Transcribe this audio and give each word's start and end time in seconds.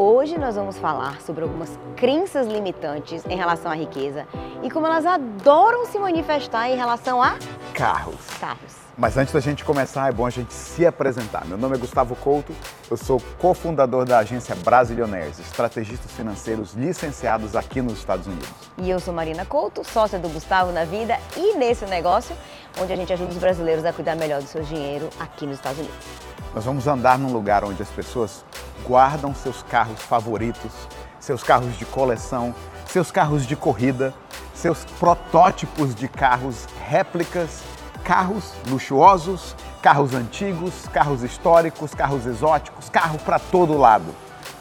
Hoje 0.00 0.38
nós 0.38 0.54
vamos 0.54 0.78
falar 0.78 1.20
sobre 1.22 1.42
algumas 1.42 1.76
crenças 1.96 2.46
limitantes 2.46 3.26
em 3.26 3.36
relação 3.36 3.68
à 3.68 3.74
riqueza 3.74 4.28
e 4.62 4.70
como 4.70 4.86
elas 4.86 5.04
adoram 5.04 5.86
se 5.86 5.98
manifestar 5.98 6.70
em 6.70 6.76
relação 6.76 7.20
a 7.20 7.36
Carros. 7.74 8.14
carros. 8.40 8.76
Mas 8.96 9.16
antes 9.16 9.34
da 9.34 9.40
gente 9.40 9.64
começar, 9.64 10.08
é 10.08 10.12
bom 10.12 10.24
a 10.24 10.30
gente 10.30 10.54
se 10.54 10.86
apresentar. 10.86 11.44
Meu 11.46 11.58
nome 11.58 11.74
é 11.74 11.78
Gustavo 11.80 12.14
Couto, 12.14 12.54
eu 12.88 12.96
sou 12.96 13.20
cofundador 13.40 14.04
da 14.04 14.18
agência 14.18 14.54
Brasilionaires, 14.54 15.40
estrategistas 15.40 16.12
financeiros 16.12 16.74
licenciados 16.74 17.56
aqui 17.56 17.82
nos 17.82 17.94
Estados 17.94 18.28
Unidos. 18.28 18.48
E 18.78 18.88
eu 18.88 19.00
sou 19.00 19.12
Marina 19.12 19.44
Couto, 19.44 19.82
sócia 19.82 20.20
do 20.20 20.28
Gustavo 20.28 20.70
na 20.70 20.84
vida 20.84 21.18
e 21.36 21.56
nesse 21.56 21.84
negócio, 21.86 22.36
onde 22.80 22.92
a 22.92 22.96
gente 22.96 23.12
ajuda 23.12 23.32
os 23.32 23.38
brasileiros 23.38 23.84
a 23.84 23.92
cuidar 23.92 24.14
melhor 24.14 24.40
do 24.40 24.46
seu 24.46 24.62
dinheiro 24.62 25.08
aqui 25.18 25.44
nos 25.44 25.56
Estados 25.56 25.80
Unidos. 25.80 26.06
Nós 26.54 26.64
vamos 26.64 26.86
andar 26.86 27.18
num 27.18 27.32
lugar 27.32 27.62
onde 27.64 27.82
as 27.82 27.88
pessoas 27.90 28.44
guardam 28.86 29.34
seus 29.34 29.62
carros 29.62 30.00
favoritos, 30.00 30.72
seus 31.20 31.42
carros 31.42 31.76
de 31.76 31.84
coleção, 31.84 32.54
seus 32.86 33.10
carros 33.10 33.46
de 33.46 33.54
corrida, 33.54 34.14
seus 34.54 34.84
protótipos 34.98 35.94
de 35.94 36.08
carros, 36.08 36.66
réplicas, 36.88 37.62
carros 38.02 38.52
luxuosos, 38.68 39.54
carros 39.82 40.14
antigos, 40.14 40.88
carros 40.92 41.22
históricos, 41.22 41.94
carros 41.94 42.26
exóticos, 42.26 42.88
carro 42.88 43.18
para 43.18 43.38
todo 43.38 43.76
lado. 43.76 44.14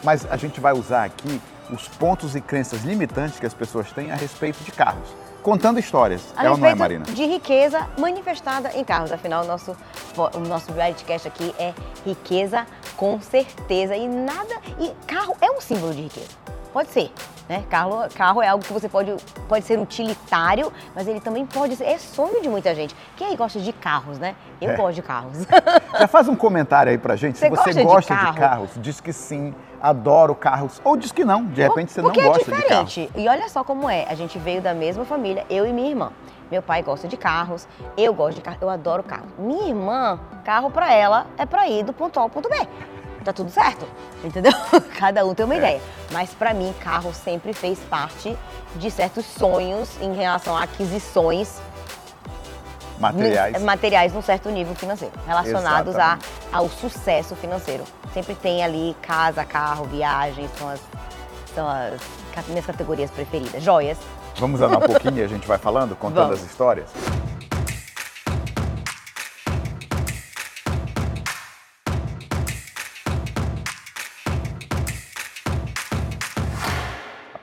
Mas 0.03 0.29
a 0.29 0.35
gente 0.35 0.59
vai 0.59 0.73
usar 0.73 1.05
aqui 1.05 1.41
os 1.71 1.87
pontos 1.87 2.35
e 2.35 2.41
crenças 2.41 2.83
limitantes 2.83 3.39
que 3.39 3.45
as 3.45 3.53
pessoas 3.53 3.91
têm 3.91 4.11
a 4.11 4.15
respeito 4.15 4.63
de 4.63 4.71
carros, 4.71 5.07
contando 5.47 5.79
histórias. 5.79 6.33
A 6.35 6.45
é 6.45 6.49
ou 6.49 6.57
não 6.57 6.67
é, 6.67 6.75
Marina? 6.75 7.05
de 7.05 7.25
riqueza 7.25 7.87
manifestada 7.97 8.77
em 8.77 8.83
carros. 8.83 9.13
Afinal, 9.13 9.45
o 9.45 9.47
nosso, 9.47 9.77
o 10.33 10.39
nosso 10.39 10.73
reality 10.73 11.05
cast 11.05 11.25
aqui 11.25 11.55
é 11.57 11.73
riqueza 12.05 12.67
com 12.97 13.21
certeza. 13.21 13.95
E 13.95 14.09
nada. 14.09 14.59
E 14.77 14.91
carro 15.07 15.37
é 15.39 15.49
um 15.49 15.61
símbolo 15.61 15.93
de 15.93 16.01
riqueza. 16.01 16.56
Pode 16.77 16.89
ser. 16.91 17.11
Né? 17.49 17.63
Carro, 17.71 18.07
carro 18.13 18.39
é 18.39 18.47
algo 18.49 18.63
que 18.63 18.71
você 18.71 18.87
pode, 18.87 19.11
pode 19.49 19.65
ser 19.65 19.79
utilitário, 19.79 20.71
mas 20.93 21.07
ele 21.07 21.19
também 21.19 21.43
pode 21.43 21.75
ser. 21.75 21.85
É 21.85 21.97
sonho 21.97 22.39
de 22.39 22.47
muita 22.47 22.75
gente. 22.75 22.95
Quem 23.15 23.29
aí 23.29 23.35
gosta 23.35 23.59
de 23.59 23.73
carros, 23.73 24.19
né? 24.19 24.35
Eu 24.61 24.69
É. 24.69 24.75
gosto 24.75 24.93
de 24.93 25.01
carros. 25.01 25.39
Já 25.99 26.07
faz 26.07 26.27
um 26.27 26.35
comentário 26.35 26.91
aí 26.91 26.99
pra 26.99 27.15
gente. 27.15 27.35
Você 27.39 27.45
Se 27.45 27.49
você 27.49 27.55
gosta 27.55 27.73
de 27.73 27.83
gosta 27.83 28.13
de, 28.15 28.21
carro? 28.21 28.37
carros, 28.37 28.69
diz 28.75 29.01
que 29.01 29.11
sim, 29.11 29.55
adoro 29.81 30.35
carros. 30.35 30.79
Ou 30.83 30.95
diz 30.95 31.11
que 31.11 31.25
não, 31.25 31.45
de 31.45 31.63
repente 31.63 31.91
você 31.91 31.99
não 31.99 32.11
Porque 32.11 32.21
gosta 32.21 32.51
é 32.51 32.55
de 32.55 32.61
carros. 32.67 32.89
diferente. 32.93 33.11
E 33.15 33.27
olha 33.27 33.49
só 33.49 33.63
como 33.63 33.89
é. 33.89 34.05
A 34.07 34.13
gente 34.13 34.37
veio 34.37 34.61
da 34.61 34.75
mesma 34.75 35.03
família, 35.03 35.47
eu 35.49 35.65
e 35.65 35.73
minha 35.73 35.89
irmã. 35.89 36.11
Meu 36.51 36.61
pai 36.61 36.83
gosta 36.83 37.07
de 37.07 37.17
carros, 37.17 37.67
eu 37.97 38.13
gosto 38.13 38.35
de 38.35 38.41
carro, 38.41 38.57
eu 38.61 38.69
adoro 38.69 39.01
carro. 39.01 39.25
Minha 39.39 39.67
irmã, 39.69 40.19
carro 40.45 40.69
pra 40.69 40.93
ela 40.93 41.25
é 41.39 41.45
pra 41.47 41.67
ir 41.67 41.83
do 41.83 41.91
ponto 41.91 42.19
A 42.19 42.21
ao 42.23 42.29
ponto 42.29 42.47
B. 42.47 42.55
Tá 43.27 43.33
tudo 43.33 43.51
certo, 43.51 43.85
entendeu? 44.23 44.53
Cada 44.97 45.25
um 45.25 45.35
tem 45.35 45.43
uma 45.45 45.55
É. 45.55 45.57
ideia. 45.57 45.81
Mas 46.13 46.29
pra 46.29 46.53
mim, 46.53 46.73
carro 46.79 47.13
sempre 47.13 47.51
fez 47.51 47.77
parte 47.77 48.37
de 48.77 48.89
certos 48.89 49.25
sonhos 49.25 49.89
em 49.99 50.13
relação 50.13 50.55
a 50.55 50.63
aquisições 50.63 51.59
Materiais. 52.97 53.57
ni- 53.59 53.65
materiais 53.65 54.13
num 54.13 54.21
certo 54.21 54.49
nível 54.49 54.73
financeiro, 54.75 55.13
relacionados 55.25 55.97
a, 55.97 56.17
ao 56.53 56.69
sucesso 56.69 57.35
financeiro. 57.35 57.83
Sempre 58.13 58.33
tem 58.33 58.63
ali 58.63 58.95
casa, 59.01 59.43
carro, 59.43 59.83
viagens, 59.83 60.49
são 60.57 60.69
as, 60.69 60.79
são 61.53 61.67
as 61.67 62.47
minhas 62.47 62.65
categorias 62.65 63.11
preferidas. 63.11 63.61
Joias. 63.61 63.97
Vamos 64.37 64.61
andar 64.61 64.77
um 64.77 64.81
pouquinho 64.87 65.17
e 65.17 65.21
a 65.23 65.27
gente 65.27 65.45
vai 65.45 65.57
falando, 65.57 65.97
contando 65.97 66.27
Vamos. 66.27 66.39
as 66.43 66.45
histórias? 66.49 66.89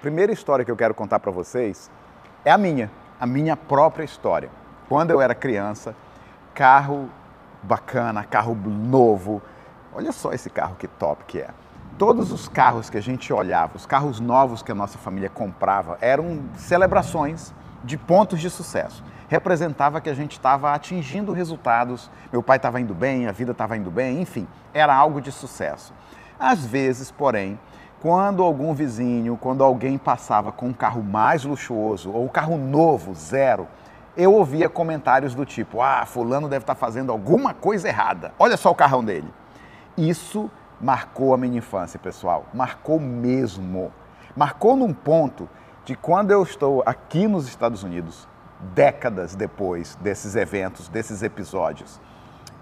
Primeira 0.05 0.35
história 0.35 0.67
que 0.67 0.71
eu 0.71 0.77
quero 0.77 0.93
contar 0.93 1.19
para 1.19 1.31
vocês 1.31 1.91
é 2.45 2.51
a 2.51 2.59
minha, 2.59 2.91
a 3.19 3.27
minha 3.27 3.57
própria 3.57 4.05
história. 4.05 4.51
Quando 4.87 5.11
eu 5.13 5.19
era 5.19 5.35
criança, 5.35 5.97
carro 6.53 7.09
bacana, 7.63 8.23
carro 8.23 8.55
novo. 8.55 9.41
Olha 9.95 10.13
só 10.13 10.35
esse 10.35 10.51
carro 10.51 10.77
que 10.79 10.87
top 10.87 11.25
que 11.25 11.39
é. 11.39 11.49
Todos 11.97 12.33
os 12.33 12.47
carros 12.47 12.91
que 12.91 12.99
a 12.99 13.01
gente 13.01 13.33
olhava, 13.33 13.79
os 13.79 13.87
carros 13.87 14.21
novos 14.21 14.63
que 14.63 14.71
a 14.71 14.75
nossa 14.75 14.99
família 14.99 15.31
comprava, 15.31 15.97
eram 16.03 16.43
celebrações 16.55 17.55
de 17.83 17.97
pontos 17.97 18.43
de 18.43 18.51
sucesso. 18.51 19.03
Representava 19.31 20.03
que 20.03 20.11
a 20.11 20.15
gente 20.15 20.33
estava 20.33 20.75
atingindo 20.75 21.33
resultados, 21.33 22.11
meu 22.31 22.43
pai 22.43 22.59
estava 22.59 22.79
indo 22.79 22.93
bem, 22.93 23.27
a 23.27 23.33
vida 23.33 23.53
estava 23.53 23.75
indo 23.75 23.91
bem, 23.91 24.21
enfim, 24.21 24.47
era 24.75 24.95
algo 24.95 25.19
de 25.19 25.33
sucesso. 25.33 25.95
Às 26.39 26.63
vezes, 26.63 27.11
porém, 27.11 27.59
quando 28.05 28.43
algum 28.43 28.75
vizinho, 28.75 29.35
quando 29.35 29.65
alguém 29.65 29.97
passava 29.97 30.53
com 30.53 30.67
um 30.67 30.73
carro 30.75 31.03
mais 31.03 31.43
luxuoso 31.43 32.13
ou 32.13 32.27
um 32.27 32.29
carro 32.29 32.59
novo, 32.59 33.15
zero, 33.15 33.67
eu 34.15 34.35
ouvia 34.35 34.69
comentários 34.69 35.35
do 35.35 35.47
tipo: 35.47 35.81
ah, 35.81 36.05
Fulano 36.05 36.47
deve 36.47 36.65
estar 36.65 36.75
fazendo 36.75 37.11
alguma 37.11 37.55
coisa 37.55 37.89
errada, 37.89 38.35
olha 38.39 38.59
só 38.59 38.71
o 38.71 38.75
carrão 38.75 39.03
dele. 39.03 39.33
Isso 39.97 40.51
marcou 40.79 41.33
a 41.33 41.39
minha 41.39 41.57
infância, 41.57 41.99
pessoal, 41.99 42.45
marcou 42.53 43.01
mesmo. 43.01 43.91
Marcou 44.37 44.77
num 44.77 44.93
ponto 44.93 45.49
de 45.87 45.97
quando 45.97 46.31
eu 46.31 46.43
estou 46.43 46.83
aqui 46.85 47.27
nos 47.27 47.49
Estados 47.49 47.83
Unidos, 47.83 48.29
décadas 48.75 49.35
depois 49.35 49.97
desses 50.03 50.37
eventos, 50.37 50.91
desses 50.91 51.23
episódios, 51.23 51.99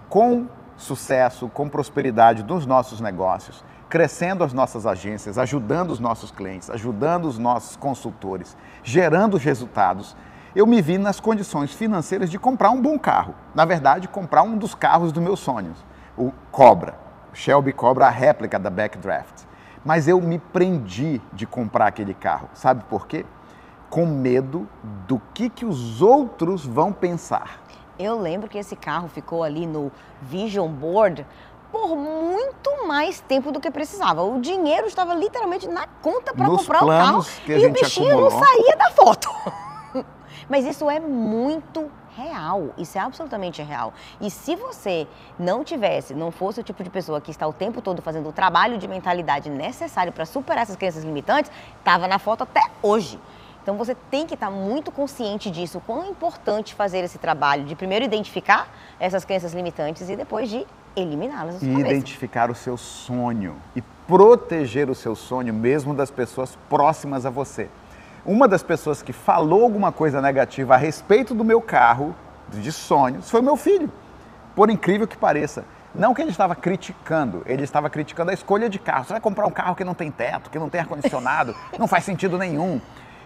com 0.07 0.47
sucesso, 0.77 1.49
com 1.49 1.67
prosperidade 1.67 2.43
dos 2.43 2.65
nossos 2.65 3.01
negócios, 3.01 3.61
crescendo 3.93 4.43
as 4.43 4.53
nossas 4.53 4.87
agências, 4.87 5.37
ajudando 5.37 5.91
os 5.91 5.99
nossos 5.99 6.31
clientes, 6.31 6.67
ajudando 6.67 7.25
os 7.25 7.37
nossos 7.37 7.75
consultores, 7.75 8.57
gerando 8.83 9.35
os 9.35 9.43
resultados, 9.43 10.17
eu 10.55 10.65
me 10.65 10.81
vi 10.81 10.97
nas 10.97 11.19
condições 11.19 11.71
financeiras 11.71 12.31
de 12.31 12.39
comprar 12.39 12.71
um 12.71 12.81
bom 12.81 12.97
carro. 12.97 13.35
Na 13.53 13.65
verdade, 13.65 14.07
comprar 14.07 14.41
um 14.41 14.57
dos 14.57 14.73
carros 14.73 15.11
dos 15.11 15.21
meus 15.21 15.39
sonhos, 15.39 15.77
o 16.17 16.31
Cobra, 16.51 16.95
o 17.31 17.35
Shelby 17.35 17.71
Cobra, 17.71 18.07
a 18.07 18.09
réplica 18.09 18.57
da 18.57 18.71
Backdraft. 18.71 19.43
Mas 19.85 20.07
eu 20.07 20.19
me 20.19 20.39
prendi 20.39 21.21
de 21.31 21.45
comprar 21.45 21.85
aquele 21.85 22.15
carro. 22.15 22.49
Sabe 22.55 22.83
por 22.85 23.05
quê? 23.05 23.23
Com 23.91 24.07
medo 24.07 24.67
do 25.07 25.21
que, 25.35 25.51
que 25.51 25.65
os 25.65 26.01
outros 26.01 26.65
vão 26.65 26.91
pensar. 26.91 27.61
Eu 27.99 28.19
lembro 28.19 28.49
que 28.49 28.57
esse 28.57 28.75
carro 28.75 29.07
ficou 29.07 29.43
ali 29.43 29.67
no 29.67 29.91
Vision 30.19 30.71
Board 30.71 31.27
por 31.73 31.97
muito 31.97 32.87
mais 32.87 33.19
tempo 33.19 33.51
do 33.51 33.59
que 33.59 33.71
precisava. 33.71 34.21
O 34.21 34.39
dinheiro 34.39 34.85
estava 34.85 35.15
literalmente 35.15 35.67
na 35.67 35.87
conta 36.03 36.31
para 36.31 36.45
comprar 36.45 36.83
o 36.83 36.87
carro 36.87 37.25
e 37.47 37.65
o 37.65 37.71
bichinho 37.71 38.11
acumulou. 38.11 38.29
não 38.29 38.45
saía 38.45 38.75
da 38.77 38.91
foto. 38.91 39.27
Mas 40.47 40.65
isso 40.65 40.87
é 40.87 40.99
muito 40.99 41.89
real, 42.15 42.69
isso 42.77 42.95
é 42.95 43.01
absolutamente 43.01 43.63
real. 43.63 43.91
E 44.21 44.29
se 44.29 44.55
você 44.55 45.07
não 45.39 45.63
tivesse, 45.63 46.13
não 46.13 46.29
fosse 46.29 46.59
o 46.59 46.63
tipo 46.63 46.83
de 46.83 46.91
pessoa 46.91 47.19
que 47.19 47.31
está 47.31 47.47
o 47.47 47.53
tempo 47.53 47.81
todo 47.81 48.03
fazendo 48.03 48.29
o 48.29 48.31
trabalho 48.31 48.77
de 48.77 48.87
mentalidade 48.87 49.49
necessário 49.49 50.13
para 50.13 50.27
superar 50.27 50.61
essas 50.61 50.75
crenças 50.75 51.03
limitantes, 51.03 51.51
estava 51.79 52.07
na 52.07 52.19
foto 52.19 52.43
até 52.43 52.61
hoje. 52.83 53.19
Então 53.63 53.77
você 53.77 53.95
tem 54.11 54.27
que 54.27 54.35
estar 54.35 54.51
muito 54.51 54.91
consciente 54.91 55.49
disso, 55.49 55.79
o 55.79 55.81
quão 55.81 56.03
é 56.03 56.07
importante 56.07 56.75
fazer 56.75 56.99
esse 56.99 57.17
trabalho 57.17 57.63
de 57.63 57.75
primeiro 57.75 58.05
identificar 58.05 58.67
essas 58.99 59.25
crenças 59.25 59.53
limitantes 59.53 60.07
e 60.07 60.15
depois 60.15 60.51
de 60.51 60.67
eliminá-las 60.95 61.61
e 61.61 61.67
cabeça. 61.67 61.79
identificar 61.79 62.51
o 62.51 62.55
seu 62.55 62.77
sonho 62.77 63.55
e 63.75 63.81
proteger 64.07 64.89
o 64.89 64.95
seu 64.95 65.15
sonho 65.15 65.53
mesmo 65.53 65.93
das 65.93 66.11
pessoas 66.11 66.57
próximas 66.69 67.25
a 67.25 67.29
você. 67.29 67.69
Uma 68.25 68.47
das 68.47 68.63
pessoas 68.63 69.01
que 69.01 69.11
falou 69.11 69.63
alguma 69.63 69.91
coisa 69.91 70.21
negativa 70.21 70.75
a 70.75 70.77
respeito 70.77 71.33
do 71.33 71.43
meu 71.43 71.61
carro 71.61 72.15
de 72.49 72.71
sonhos 72.71 73.29
foi 73.29 73.41
meu 73.41 73.57
filho. 73.57 73.91
Por 74.55 74.69
incrível 74.69 75.07
que 75.07 75.17
pareça, 75.17 75.65
não 75.93 76.13
que 76.13 76.21
ele 76.21 76.31
estava 76.31 76.55
criticando, 76.55 77.43
ele 77.45 77.63
estava 77.63 77.89
criticando 77.89 78.31
a 78.31 78.33
escolha 78.33 78.69
de 78.69 78.79
carro. 78.79 79.05
Você 79.05 79.13
vai 79.13 79.21
comprar 79.21 79.45
um 79.45 79.51
carro 79.51 79.75
que 79.75 79.83
não 79.83 79.93
tem 79.93 80.09
teto, 80.09 80.49
que 80.49 80.57
não 80.57 80.69
tem 80.69 80.81
ar-condicionado, 80.81 81.55
não 81.77 81.87
faz 81.87 82.03
sentido 82.03 82.37
nenhum. 82.37 82.79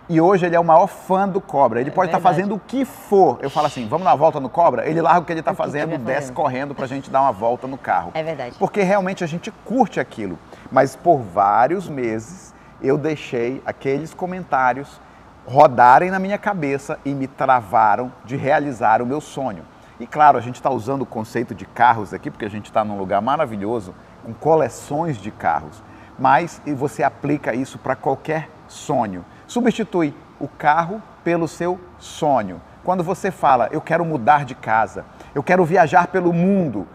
E 0.09 0.21
hoje 0.21 0.45
ele 0.45 0.55
é 0.55 0.59
o 0.59 0.63
maior 0.63 0.87
fã 0.87 1.27
do 1.27 1.41
Cobra. 1.41 1.81
Ele 1.81 1.89
É 1.89 1.93
pode 1.93 2.07
estar 2.09 2.19
verdade. 2.19 2.35
fazendo 2.35 2.55
o 2.55 2.59
que 2.59 2.85
for. 2.85 3.39
Eu 3.41 3.49
falo 3.49 3.67
assim, 3.67 3.87
vamos 3.89 4.05
dar 4.05 4.11
uma 4.11 4.17
volta 4.17 4.39
no 4.39 4.47
Cobra? 4.47 4.87
Ele 4.87 5.01
larga 5.01 5.19
o 5.19 5.25
que 5.25 5.33
ele 5.33 5.41
está 5.41 5.51
que 5.51 5.57
que 5.57 5.63
fazendo, 5.63 5.89
ele 5.89 5.97
desce 5.97 6.21
fazendo? 6.21 6.35
correndo 6.35 6.75
para 6.75 6.85
a 6.85 6.87
gente 6.87 7.09
dar 7.09 7.21
uma 7.21 7.31
volta 7.33 7.67
no 7.67 7.77
carro. 7.77 8.11
É 8.13 8.23
verdade. 8.23 8.55
Porque 8.57 8.81
realmente 8.83 9.23
a 9.23 9.27
gente 9.27 9.51
curte 9.65 9.99
aquilo. 9.99 10.39
Mas 10.71 10.95
por 10.95 11.17
vários 11.17 11.89
meses 11.89 12.53
eu 12.81 12.97
deixei 12.97 13.61
aqueles 13.65 14.13
comentários 14.13 15.01
rodarem 15.45 16.09
na 16.09 16.19
minha 16.19 16.37
cabeça 16.37 16.97
e 17.03 17.13
me 17.13 17.27
travaram 17.27 18.11
de 18.23 18.37
realizar 18.37 19.01
o 19.01 19.05
meu 19.05 19.19
sonho. 19.19 19.63
E 19.99 20.07
claro, 20.07 20.37
a 20.37 20.41
gente 20.41 20.55
está 20.55 20.69
usando 20.69 21.01
o 21.01 21.05
conceito 21.05 21.53
de 21.55 21.65
carros 21.65 22.13
aqui, 22.13 22.29
porque 22.29 22.45
a 22.45 22.49
gente 22.49 22.65
está 22.65 22.83
num 22.83 22.97
lugar 22.97 23.21
maravilhoso, 23.21 23.93
com 24.23 24.33
coleções 24.33 25.17
de 25.17 25.31
carros. 25.31 25.81
Mas 26.19 26.61
e 26.65 26.73
você 26.73 27.03
aplica 27.03 27.53
isso 27.53 27.77
para 27.77 27.95
qualquer 27.95 28.49
sonho. 28.67 29.25
Substitui 29.47 30.13
o 30.39 30.47
carro 30.47 31.01
pelo 31.23 31.47
seu 31.47 31.79
sonho. 31.97 32.61
Quando 32.83 33.03
você 33.03 33.31
fala, 33.31 33.67
eu 33.71 33.81
quero 33.81 34.05
mudar 34.05 34.45
de 34.45 34.55
casa, 34.55 35.05
eu 35.33 35.41
quero 35.43 35.63
viajar 35.65 36.07
pelo 36.07 36.31
mundo, 36.31 36.87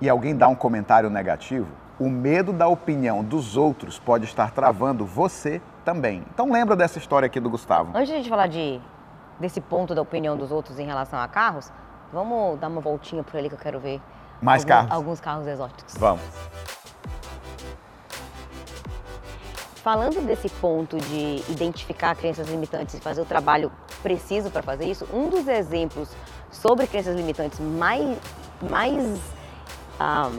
e 0.00 0.08
alguém 0.08 0.36
dá 0.36 0.48
um 0.48 0.54
comentário 0.54 1.08
negativo, 1.10 1.68
o 1.98 2.08
medo 2.08 2.52
da 2.52 2.66
opinião 2.66 3.22
dos 3.22 3.56
outros 3.56 3.98
pode 3.98 4.24
estar 4.24 4.50
travando 4.50 5.04
você 5.04 5.60
também. 5.84 6.24
Então 6.32 6.50
lembra 6.50 6.74
dessa 6.76 6.98
história 6.98 7.26
aqui 7.26 7.38
do 7.40 7.48
Gustavo. 7.50 7.90
Antes 7.94 8.08
de 8.08 8.14
a 8.14 8.16
gente 8.16 8.28
falar 8.28 8.46
de, 8.48 8.80
desse 9.38 9.60
ponto 9.60 9.94
da 9.94 10.02
opinião 10.02 10.36
dos 10.36 10.50
outros 10.50 10.78
em 10.78 10.86
relação 10.86 11.18
a 11.18 11.28
carros, 11.28 11.70
vamos 12.12 12.58
dar 12.58 12.68
uma 12.68 12.80
voltinha 12.80 13.22
por 13.22 13.36
ali 13.36 13.48
que 13.48 13.54
eu 13.54 13.58
quero 13.58 13.78
ver 13.80 14.00
Mais 14.42 14.62
algum- 14.62 14.68
carros. 14.74 14.92
alguns 14.92 15.20
carros 15.20 15.46
exóticos. 15.46 15.94
Vamos. 15.98 16.22
Falando 19.84 20.26
desse 20.26 20.48
ponto 20.48 20.96
de 20.96 21.44
identificar 21.46 22.16
crenças 22.16 22.48
limitantes 22.48 22.94
e 22.94 23.00
fazer 23.02 23.20
o 23.20 23.26
trabalho 23.26 23.70
preciso 24.02 24.48
para 24.50 24.62
fazer 24.62 24.86
isso, 24.86 25.06
um 25.12 25.28
dos 25.28 25.46
exemplos 25.46 26.08
sobre 26.50 26.86
crenças 26.86 27.14
limitantes 27.14 27.60
mais, 27.60 28.18
mais 28.70 29.20
ah, 30.00 30.30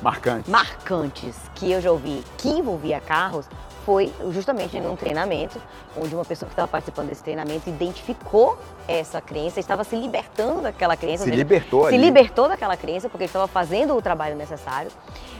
Marcante. 0.00 0.50
marcantes 0.50 1.36
que 1.54 1.70
eu 1.70 1.82
já 1.82 1.92
ouvi 1.92 2.24
que 2.38 2.48
envolvia 2.48 2.98
carros 2.98 3.46
foi 3.86 4.12
justamente 4.32 4.80
num 4.80 4.96
treinamento, 4.96 5.62
onde 5.96 6.12
uma 6.12 6.24
pessoa 6.24 6.48
que 6.48 6.54
estava 6.54 6.66
participando 6.66 7.08
desse 7.08 7.22
treinamento 7.22 7.70
identificou 7.70 8.58
essa 8.88 9.20
crença, 9.20 9.60
estava 9.60 9.84
se 9.84 9.94
libertando 9.94 10.60
daquela 10.60 10.96
crença. 10.96 11.22
Se 11.22 11.30
seja, 11.30 11.36
libertou 11.36 11.82
se 11.88 11.94
ali. 11.94 12.04
libertou 12.04 12.48
daquela 12.48 12.76
crença 12.76 13.08
porque 13.08 13.22
ele 13.22 13.28
estava 13.28 13.46
fazendo 13.46 13.96
o 13.96 14.02
trabalho 14.02 14.34
necessário. 14.34 14.90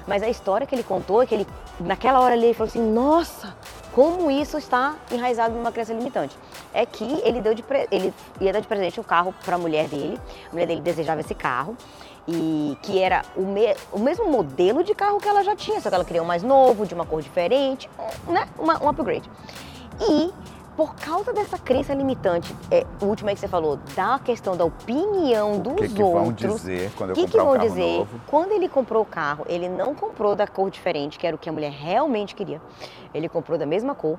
Mas 0.06 0.22
a 0.22 0.28
história 0.28 0.64
que 0.64 0.76
ele 0.76 0.84
contou 0.84 1.20
é 1.20 1.26
que 1.26 1.34
ele, 1.34 1.46
naquela 1.80 2.20
hora 2.20 2.34
ali, 2.34 2.44
ele 2.44 2.54
falou 2.54 2.68
assim: 2.68 2.80
Nossa, 2.80 3.52
como 3.96 4.30
isso 4.30 4.58
está 4.58 4.94
enraizado 5.10 5.54
numa 5.54 5.72
crença 5.72 5.94
limitante. 5.94 6.36
É 6.74 6.84
que 6.84 7.02
ele 7.24 7.40
deu 7.40 7.54
de 7.54 7.62
pre- 7.62 7.88
ele 7.90 8.12
ia 8.38 8.52
dar 8.52 8.60
de 8.60 8.68
presente 8.68 9.00
um 9.00 9.02
carro 9.02 9.34
para 9.42 9.54
a 9.56 9.58
mulher 9.58 9.88
dele. 9.88 10.20
A 10.50 10.52
mulher 10.52 10.66
dele 10.66 10.82
desejava 10.82 11.22
esse 11.22 11.34
carro 11.34 11.74
e 12.28 12.76
que 12.82 12.98
era 12.98 13.22
o, 13.34 13.40
me- 13.40 13.74
o 13.90 13.98
mesmo 13.98 14.30
modelo 14.30 14.84
de 14.84 14.94
carro 14.94 15.16
que 15.18 15.26
ela 15.26 15.42
já 15.42 15.56
tinha, 15.56 15.80
só 15.80 15.88
que 15.88 15.94
ela 15.94 16.04
queria 16.04 16.22
um 16.22 16.26
mais 16.26 16.42
novo, 16.42 16.84
de 16.84 16.92
uma 16.92 17.06
cor 17.06 17.22
diferente, 17.22 17.88
né? 18.28 18.46
Uma- 18.58 18.84
um 18.84 18.88
upgrade. 18.90 19.30
E 19.98 20.30
por 20.76 20.94
causa 20.94 21.32
dessa 21.32 21.56
crença 21.58 21.94
limitante, 21.94 22.54
é, 22.70 22.84
o 23.00 23.06
último 23.06 23.30
aí 23.30 23.34
que 23.34 23.40
você 23.40 23.48
falou, 23.48 23.78
da 23.96 24.18
questão 24.18 24.54
da 24.56 24.64
opinião 24.64 25.58
dos 25.58 25.72
O 25.72 25.76
que, 25.76 25.88
que 25.88 26.02
vão 26.02 26.26
outros. 26.26 26.56
dizer 26.56 26.92
quando 26.94 27.10
eu 27.10 27.12
O 27.14 27.16
que, 27.16 27.24
que 27.24 27.32
comprar 27.32 27.44
um 27.44 27.46
vão 27.46 27.58
dizer? 27.58 27.98
novo? 27.98 28.20
Quando 28.26 28.52
ele 28.52 28.68
comprou 28.68 29.02
o 29.02 29.06
carro, 29.06 29.44
ele 29.48 29.68
não 29.68 29.94
comprou 29.94 30.36
da 30.36 30.46
cor 30.46 30.70
diferente, 30.70 31.18
que 31.18 31.26
era 31.26 31.34
o 31.34 31.38
que 31.38 31.48
a 31.48 31.52
mulher 31.52 31.72
realmente 31.72 32.34
queria. 32.34 32.60
Ele 33.14 33.28
comprou 33.28 33.58
da 33.58 33.64
mesma 33.64 33.94
cor. 33.94 34.18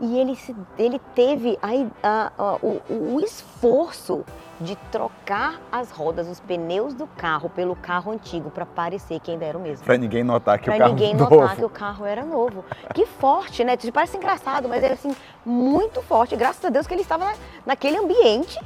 E 0.00 0.18
ele, 0.18 0.36
se- 0.36 0.54
ele 0.78 1.00
teve 1.14 1.58
aí, 1.62 1.88
a- 2.02 2.30
a- 2.38 2.56
o, 2.62 2.80
o 2.90 3.20
esforço 3.20 4.24
de 4.60 4.74
trocar 4.90 5.60
as 5.70 5.90
rodas, 5.90 6.28
os 6.28 6.40
pneus 6.40 6.94
do 6.94 7.06
carro 7.06 7.48
pelo 7.50 7.76
carro 7.76 8.10
antigo 8.12 8.50
para 8.50 8.64
parecer 8.64 9.20
que 9.20 9.30
ainda 9.30 9.44
era 9.44 9.56
o 9.56 9.60
mesmo. 9.60 9.84
Pra 9.84 9.96
ninguém 9.98 10.22
notar 10.24 10.58
que 10.58 10.64
o 10.68 10.72
Pra 10.72 10.78
carro 10.78 10.90
ninguém 10.92 11.12
novo. 11.16 11.34
notar 11.40 11.56
que 11.56 11.64
o 11.64 11.68
carro 11.68 12.04
era 12.06 12.24
novo. 12.24 12.64
Que 12.94 13.04
forte, 13.06 13.64
né? 13.64 13.76
Te 13.76 13.90
Parece 13.92 14.16
engraçado, 14.16 14.68
mas 14.68 14.82
é 14.82 14.92
assim, 14.92 15.14
muito 15.44 16.00
forte. 16.02 16.36
Graças 16.36 16.64
a 16.64 16.68
Deus 16.70 16.86
que 16.86 16.94
ele 16.94 17.02
estava 17.02 17.24
na- 17.26 17.34
naquele 17.66 17.96
ambiente 17.98 18.58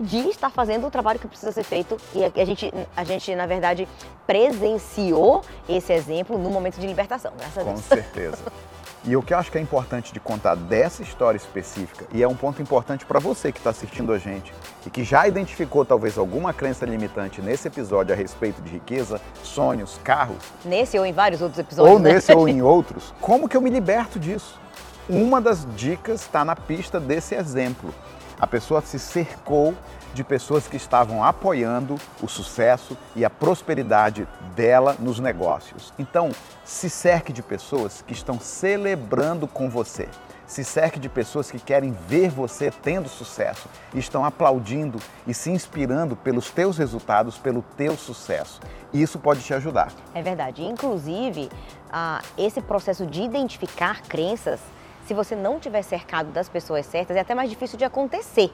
de 0.00 0.28
estar 0.30 0.50
fazendo 0.50 0.86
o 0.86 0.90
trabalho 0.90 1.18
que 1.18 1.28
precisa 1.28 1.52
ser 1.52 1.62
feito. 1.64 1.96
E 2.14 2.24
a, 2.24 2.30
a 2.34 2.44
gente, 2.44 2.72
a 2.96 3.04
gente, 3.04 3.34
na 3.34 3.46
verdade, 3.46 3.86
presenciou 4.26 5.42
esse 5.68 5.92
exemplo 5.92 6.36
no 6.38 6.50
momento 6.50 6.78
de 6.80 6.86
libertação, 6.86 7.32
graças 7.36 7.58
a 7.58 7.60
Com 7.64 7.72
Deus. 7.74 7.84
certeza. 7.84 8.38
E 9.04 9.16
o 9.16 9.22
que 9.22 9.34
eu 9.34 9.38
acho 9.38 9.50
que 9.50 9.58
é 9.58 9.60
importante 9.60 10.12
de 10.12 10.20
contar 10.20 10.54
dessa 10.54 11.02
história 11.02 11.36
específica, 11.36 12.06
e 12.12 12.22
é 12.22 12.28
um 12.28 12.36
ponto 12.36 12.62
importante 12.62 13.04
para 13.04 13.18
você 13.18 13.50
que 13.50 13.58
está 13.58 13.70
assistindo 13.70 14.12
a 14.12 14.18
gente 14.18 14.52
e 14.86 14.90
que 14.90 15.02
já 15.02 15.26
identificou 15.26 15.84
talvez 15.84 16.16
alguma 16.16 16.52
crença 16.52 16.86
limitante 16.86 17.42
nesse 17.42 17.66
episódio 17.66 18.14
a 18.14 18.16
respeito 18.16 18.62
de 18.62 18.70
riqueza, 18.70 19.20
sonhos, 19.42 19.98
carros, 20.04 20.38
Nesse 20.64 20.96
ou 20.96 21.04
em 21.04 21.12
vários 21.12 21.42
outros 21.42 21.58
episódios, 21.58 21.92
ou 21.94 21.98
né? 21.98 22.12
nesse 22.12 22.32
ou 22.32 22.48
em 22.48 22.62
outros, 22.62 23.12
como 23.20 23.48
que 23.48 23.56
eu 23.56 23.60
me 23.60 23.70
liberto 23.70 24.20
disso? 24.20 24.60
Uma 25.08 25.40
das 25.40 25.66
dicas 25.74 26.20
está 26.20 26.44
na 26.44 26.54
pista 26.54 27.00
desse 27.00 27.34
exemplo. 27.34 27.92
A 28.42 28.46
pessoa 28.48 28.80
se 28.80 28.98
cercou 28.98 29.72
de 30.12 30.24
pessoas 30.24 30.66
que 30.66 30.76
estavam 30.76 31.22
apoiando 31.22 31.94
o 32.20 32.26
sucesso 32.26 32.98
e 33.14 33.24
a 33.24 33.30
prosperidade 33.30 34.26
dela 34.56 34.96
nos 34.98 35.20
negócios. 35.20 35.92
Então, 35.96 36.32
se 36.64 36.90
cerque 36.90 37.32
de 37.32 37.40
pessoas 37.40 38.02
que 38.04 38.12
estão 38.12 38.40
celebrando 38.40 39.46
com 39.46 39.70
você. 39.70 40.08
Se 40.44 40.64
cerque 40.64 40.98
de 40.98 41.08
pessoas 41.08 41.52
que 41.52 41.60
querem 41.60 41.92
ver 42.08 42.30
você 42.30 42.72
tendo 42.82 43.08
sucesso 43.08 43.68
estão 43.94 44.24
aplaudindo 44.24 44.98
e 45.24 45.32
se 45.32 45.48
inspirando 45.48 46.16
pelos 46.16 46.50
teus 46.50 46.76
resultados, 46.76 47.38
pelo 47.38 47.62
teu 47.76 47.96
sucesso. 47.96 48.60
Isso 48.92 49.20
pode 49.20 49.40
te 49.40 49.54
ajudar. 49.54 49.92
É 50.12 50.20
verdade. 50.20 50.64
Inclusive, 50.64 51.48
ah, 51.92 52.20
esse 52.36 52.60
processo 52.60 53.06
de 53.06 53.22
identificar 53.22 54.02
crenças, 54.02 54.58
se 55.06 55.14
você 55.14 55.34
não 55.34 55.58
tiver 55.58 55.82
cercado 55.82 56.30
das 56.30 56.48
pessoas 56.48 56.86
certas, 56.86 57.16
é 57.16 57.20
até 57.20 57.34
mais 57.34 57.50
difícil 57.50 57.78
de 57.78 57.84
acontecer. 57.84 58.50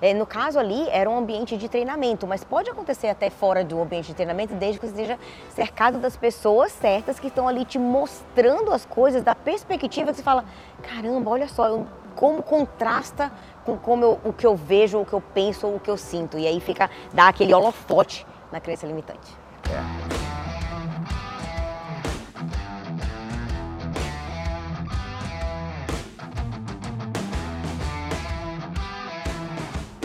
É, 0.00 0.12
no 0.12 0.26
caso 0.26 0.58
ali, 0.58 0.86
era 0.90 1.08
um 1.08 1.16
ambiente 1.16 1.56
de 1.56 1.68
treinamento, 1.70 2.26
mas 2.26 2.44
pode 2.44 2.68
acontecer 2.68 3.08
até 3.08 3.30
fora 3.30 3.64
do 3.64 3.80
ambiente 3.80 4.08
de 4.08 4.14
treinamento, 4.14 4.52
desde 4.54 4.78
que 4.78 4.86
você 4.86 4.92
esteja 4.92 5.18
cercado 5.48 5.98
das 5.98 6.16
pessoas 6.16 6.70
certas 6.72 7.18
que 7.18 7.28
estão 7.28 7.48
ali 7.48 7.64
te 7.64 7.78
mostrando 7.78 8.72
as 8.72 8.84
coisas 8.84 9.22
da 9.22 9.34
perspectiva 9.34 10.10
que 10.10 10.16
você 10.18 10.22
fala: 10.22 10.44
caramba, 10.82 11.30
olha 11.30 11.48
só, 11.48 11.66
eu- 11.68 11.86
como 12.14 12.42
contrasta 12.42 13.32
com 13.64 13.76
como 13.78 14.04
eu- 14.04 14.20
o 14.24 14.32
que 14.34 14.46
eu 14.46 14.54
vejo, 14.54 15.00
o 15.00 15.06
que 15.06 15.14
eu 15.14 15.20
penso, 15.20 15.66
o 15.66 15.80
que 15.80 15.90
eu 15.90 15.96
sinto. 15.96 16.38
E 16.38 16.46
aí 16.46 16.60
fica, 16.60 16.90
dá 17.14 17.28
aquele 17.28 17.54
holofote 17.54 18.26
na 18.52 18.60
crença 18.60 18.86
limitante. 18.86 19.34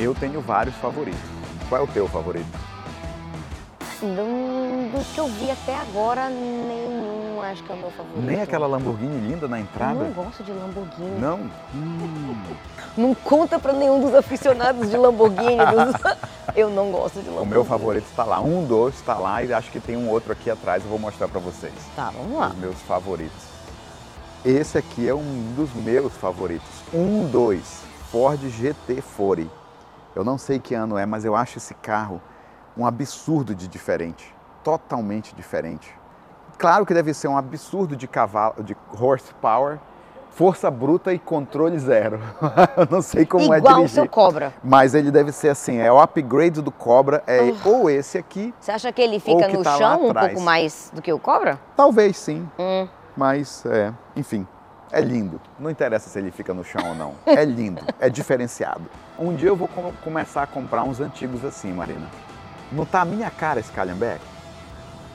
Eu 0.02 0.16
tenho 0.16 0.42
vários 0.42 0.76
favoritos. 0.78 1.20
Qual 1.70 1.82
é 1.82 1.84
o 1.84 1.88
teu 1.88 2.08
favorito? 2.08 2.48
Do, 4.02 4.08
do 4.98 5.06
que 5.14 5.20
eu 5.20 5.28
vi 5.28 5.52
até 5.52 5.76
agora, 5.78 6.28
nenhum 6.28 7.40
acho 7.44 7.62
que 7.64 7.72
é 7.72 7.76
o 7.76 7.78
meu 7.78 7.92
favorito. 7.92 8.22
Nem 8.26 8.42
aquela 8.42 8.66
Lamborghini 8.66 9.28
linda 9.30 9.48
na 9.48 9.60
Eu 9.60 9.64
entrada? 9.64 9.94
não 10.04 10.12
gosto 10.12 10.44
de 10.44 10.52
Lamborghini. 10.52 11.20
Não? 11.20 11.40
Hum. 11.76 12.36
Não 12.98 13.16
conta 13.16 13.58
pra 13.58 13.72
nenhum 13.72 14.02
dos 14.02 14.14
aficionados 14.14 14.90
de 14.90 14.98
Lamborghini. 14.98 15.56
dos- 15.66 16.02
Eu 16.58 16.70
não 16.70 16.92
gosto 16.92 17.16
de 17.22 17.30
O 17.30 17.36
Lamborghini. 17.36 17.54
meu 17.54 17.64
favorito 17.64 18.06
está 18.10 18.26
lá. 18.26 18.42
Um, 18.42 18.66
dois 18.66 18.96
está 18.96 19.14
lá 19.18 19.42
e 19.44 19.54
acho 19.54 19.72
que 19.72 19.80
tem 19.80 19.96
um 19.96 20.10
outro 20.10 20.34
aqui 20.34 20.50
atrás. 20.50 20.84
Eu 20.84 20.90
vou 20.90 21.00
mostrar 21.00 21.30
para 21.30 21.40
vocês. 21.40 21.72
Tá, 21.96 22.10
vamos 22.12 22.38
lá. 22.38 22.48
Os 22.50 22.56
meus 22.58 22.76
favoritos. 22.82 23.44
Esse 24.44 24.78
aqui 24.78 25.08
é 25.08 25.14
um 25.16 25.54
dos 25.56 25.72
meus 25.74 26.12
favoritos. 26.18 26.68
Um, 26.94 27.30
dois, 27.32 27.82
Ford 28.12 28.40
GT40. 28.42 29.48
Eu 30.16 30.24
não 30.24 30.38
sei 30.38 30.60
que 30.60 30.74
ano 30.76 30.98
é, 30.98 31.06
mas 31.06 31.24
eu 31.26 31.36
acho 31.36 31.58
esse 31.58 31.74
carro 31.76 32.22
um 32.78 32.86
absurdo 32.86 33.54
de 33.56 33.68
diferente. 33.68 34.34
Totalmente 34.64 35.34
diferente. 35.36 35.94
Claro 36.58 36.86
que 36.86 36.94
deve 36.94 37.14
ser 37.14 37.28
um 37.28 37.38
absurdo 37.38 37.96
de 37.96 38.08
cavalo, 38.08 38.64
de 38.64 38.78
horsepower, 39.00 39.80
força 40.30 40.70
bruta 40.70 41.12
e 41.14 41.20
controle 41.20 41.78
zero. 41.80 42.20
eu 42.78 42.88
não 42.92 43.02
sei 43.02 43.26
como 43.26 43.54
é 43.54 43.58
Igual 43.58 43.74
o 43.74 43.78
dirigir. 43.78 43.96
seu 43.96 44.08
Cobra. 44.08 44.54
Mas 44.64 44.94
ele 44.94 45.10
deve 45.12 45.32
ser 45.32 45.50
assim, 45.50 45.78
é 45.80 45.92
o 45.92 46.00
upgrade 46.00 46.62
do 46.62 46.72
Cobra, 46.72 47.24
é 47.28 47.40
ou 47.66 47.90
esse 47.90 48.18
aqui, 48.18 48.54
Você 48.60 48.72
acha 48.72 48.92
que 48.92 49.02
ele 49.02 49.20
fica 49.20 49.48
que 49.48 49.58
no 49.58 49.64
tá 49.64 49.78
chão 49.78 50.08
um 50.08 50.14
pouco 50.14 50.42
mais 50.42 50.92
do 50.94 51.02
que 51.02 51.12
o 51.12 51.20
Cobra? 51.20 51.60
talvez 51.76 52.16
sim, 52.18 52.48
Hum. 52.60 52.88
mas 53.18 53.66
é, 53.66 53.92
enfim, 54.16 54.48
é 54.92 55.02
lindo. 55.02 55.40
Não 55.60 55.70
interessa 55.70 56.10
se 56.10 56.18
ele 56.20 56.32
fica 56.32 56.54
no 56.54 56.64
chão 56.64 56.82
ou 56.90 56.96
não, 56.96 57.14
é 57.26 57.44
lindo, 57.46 57.82
é 58.00 58.10
diferenciado. 58.10 58.84
Um 59.18 59.36
dia 59.36 59.50
eu 59.50 59.56
vou 59.56 59.68
com- 59.68 59.92
começar 60.04 60.44
a 60.44 60.48
comprar 60.48 60.84
uns 60.84 61.00
antigos 61.00 61.44
assim, 61.46 61.72
Marina. 61.72 62.08
Não 62.72 62.86
tá 62.86 63.02
a 63.02 63.06
minha 63.06 63.30
cara 63.30 63.60
esse 63.60 63.72
Calhambeck? 63.72 64.22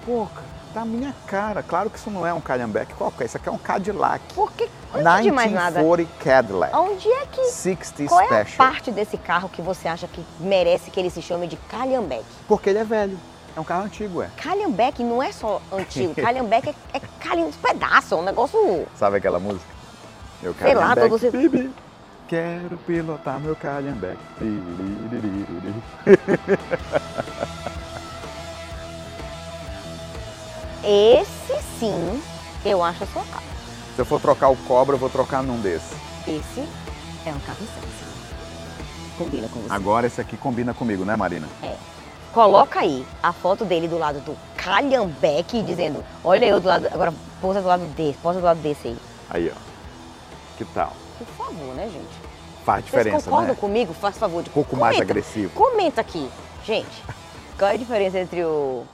Pô, 0.05 0.27
tá 0.73 0.83
a 0.83 0.85
minha 0.85 1.15
cara. 1.27 1.63
Claro 1.63 1.89
que 1.91 1.99
isso 1.99 2.11
não 2.11 2.27
é 2.27 2.33
um 2.33 2.41
Calhambeck 2.41 2.95
qualquer, 2.95 3.25
isso 3.25 3.37
aqui 3.37 3.49
é 3.49 3.53
um 3.53 3.59
Cadillac. 3.59 4.23
Porque, 4.35 4.69
antes 4.95 5.23
de 5.25 5.33
mais 5.33 5.51
nada, 5.51 5.81
1940 5.81 6.11
Cadillac. 6.23 6.77
onde 6.77 7.09
é 7.09 7.27
que... 7.27 7.45
60 7.47 8.07
Qual 8.09 8.21
é 8.21 8.43
a 8.43 8.47
parte 8.57 8.91
desse 8.93 9.17
carro 9.17 9.49
que 9.49 9.61
você 9.63 9.89
acha 9.89 10.07
que 10.07 10.25
merece 10.39 10.91
que 10.91 11.01
ele 11.01 11.11
se 11.11 11.21
chame 11.23 11.47
de 11.47 11.57
Calhambeck? 11.57 12.25
Porque 12.47 12.71
ele 12.71 12.79
é 12.79 12.85
velho. 12.85 13.19
É 13.57 13.61
um 13.61 13.65
carro 13.65 13.85
antigo, 13.85 14.23
é. 14.23 14.29
Calhambeck 14.37 15.03
não 15.03 15.23
é 15.23 15.33
só 15.33 15.63
antigo, 15.73 16.15
Calhambeck 16.21 16.69
é, 16.69 16.75
é 16.93 17.01
calha 17.19 17.43
uns 17.43 17.57
pedaços, 17.57 18.13
é 18.13 18.17
um 18.17 18.23
negócio... 18.23 18.87
Sabe 18.95 19.17
aquela 19.17 19.41
música? 19.41 19.65
Meu 20.43 20.55
Sei 20.55 20.75
lá, 20.75 20.95
todo 20.95 21.09
você- 21.09 21.31
bibi, 21.31 21.73
Quero 22.29 22.77
pilotar 22.79 23.41
meu. 23.41 23.57
Biririri. 25.09 25.75
Esse 30.83 31.63
sim, 31.79 32.23
eu 32.65 32.83
acho 32.83 33.05
a 33.05 33.07
sua 33.07 33.23
cara. 33.25 33.45
Se 33.95 34.03
eu 34.03 34.05
for 34.05 34.21
trocar 34.21 34.49
o 34.49 34.57
Cobra, 34.57 34.97
eu 34.97 34.99
vou 34.99 35.09
trocar 35.09 35.43
num 35.43 35.61
desses. 35.61 35.97
Esse 36.27 36.69
é 37.25 37.31
um 37.31 37.41
carro 37.41 37.59
sexy. 37.59 38.05
Combina 39.17 39.49
com 39.49 39.61
você. 39.61 39.73
Agora 39.73 40.07
esse 40.07 40.21
aqui 40.21 40.37
combina 40.37 40.75
comigo, 40.75 41.05
né, 41.05 41.17
Marina? 41.17 41.49
Coloca 42.41 42.81
aí 42.81 43.07
a 43.23 43.33
foto 43.33 43.65
dele 43.65 43.89
do 43.89 43.97
lado 43.97 44.21
do 44.21 44.37
Calhambeck, 44.59 45.63
dizendo, 45.63 46.05
olha 46.23 46.45
eu 46.45 46.61
do 46.61 46.69
lado, 46.69 46.87
agora 46.93 47.15
posa 47.41 47.63
do 47.63 47.67
lado 47.67 47.85
desse, 47.95 48.19
posa 48.19 48.41
do 48.41 48.45
lado 48.45 48.61
desse 48.61 48.89
aí. 48.89 48.99
Aí, 49.31 49.51
ó. 49.55 49.59
Que 50.59 50.65
tal? 50.67 50.93
Por 51.17 51.27
favor, 51.29 51.75
né, 51.75 51.89
gente? 51.89 52.27
Faz 52.63 52.85
Vocês 52.85 53.05
diferença, 53.05 53.25
concordam 53.31 53.55
né? 53.55 53.59
comigo? 53.61 53.95
Faz 53.95 54.19
favor 54.19 54.43
de 54.43 54.51
Um 54.51 54.53
pouco 54.53 54.77
mais 54.77 54.97
comenta. 54.97 55.13
agressivo. 55.13 55.51
Comenta 55.55 56.01
aqui. 56.03 56.31
Gente, 56.63 57.03
qual 57.59 57.71
é 57.71 57.75
a 57.75 57.77
diferença 57.79 58.19
entre 58.19 58.45
o, 58.45 58.85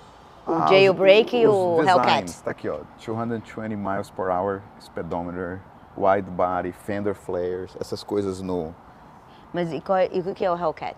o 0.47 0.53
Ah, 0.53 0.67
jailbreak 0.69 1.35
os- 1.35 1.43
e 1.43 1.47
o 1.49 1.77
designs, 1.81 1.89
Hellcat? 1.97 2.43
Tá 2.45 2.51
aqui, 2.53 2.69
ó. 2.69 2.79
220 2.97 3.75
miles 3.75 4.09
per 4.11 4.27
hour, 4.27 4.61
speedometer, 4.81 5.61
wide 5.97 6.31
body, 6.31 6.71
fender 6.71 7.15
flares, 7.17 7.77
essas 7.81 8.05
coisas 8.05 8.41
no... 8.41 8.73
Mas 9.53 9.73
e, 9.73 9.81
qual 9.81 9.99
é- 9.99 10.09
e 10.13 10.21
o 10.21 10.33
que 10.33 10.45
é 10.45 10.51
o 10.51 10.57
Hellcat? 10.57 10.95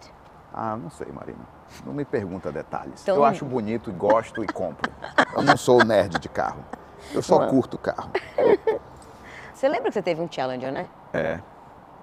Ah, 0.52 0.76
não 0.76 0.90
sei, 0.90 1.06
Marina. 1.10 1.53
Não 1.85 1.92
me 1.92 2.04
pergunta 2.04 2.52
detalhes. 2.52 3.02
Então 3.02 3.16
eu 3.16 3.25
acho 3.25 3.44
bonito, 3.44 3.92
gosto 3.92 4.42
e 4.42 4.47
compro. 4.47 4.90
Eu 5.35 5.42
não 5.42 5.56
sou 5.56 5.85
nerd 5.85 6.18
de 6.18 6.28
carro. 6.28 6.64
Eu 7.12 7.23
só 7.23 7.47
curto 7.47 7.76
carro. 7.76 8.11
Você 9.52 9.68
lembra 9.68 9.88
que 9.88 9.94
você 9.94 10.02
teve 10.02 10.21
um 10.21 10.28
Challenger, 10.30 10.73
né? 10.73 10.87
É. 11.12 11.38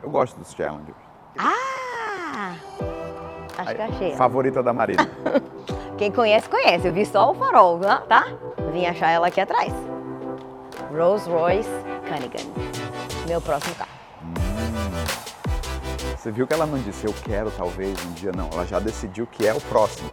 Eu 0.01 0.09
gosto 0.09 0.37
dos 0.37 0.51
Challengers. 0.53 0.97
Ah! 1.37 2.55
Acho 3.57 3.75
que 3.75 3.81
achei. 3.81 4.15
Favorita 4.15 4.63
da 4.63 4.73
Marina. 4.73 5.07
Quem 5.97 6.11
conhece, 6.11 6.49
conhece. 6.49 6.87
Eu 6.87 6.93
vi 6.93 7.05
só 7.05 7.31
o 7.31 7.35
farol, 7.35 7.77
né? 7.77 8.01
tá? 8.07 8.25
Vim 8.71 8.85
achar 8.85 9.11
ela 9.11 9.27
aqui 9.27 9.39
atrás. 9.39 9.71
Rolls 10.91 11.29
Royce 11.29 11.69
Cunningham. 12.07 12.51
Meu 13.27 13.39
próximo 13.39 13.75
carro. 13.75 13.90
Você 16.21 16.29
viu 16.29 16.45
que 16.45 16.53
ela 16.53 16.67
não 16.67 16.77
disse 16.77 17.07
eu 17.07 17.13
quero 17.23 17.49
talvez 17.49 17.97
um 18.05 18.13
dia, 18.13 18.31
não. 18.31 18.47
Ela 18.53 18.63
já 18.63 18.77
decidiu 18.77 19.25
que 19.25 19.47
é 19.47 19.55
o 19.55 19.59
próximo. 19.59 20.11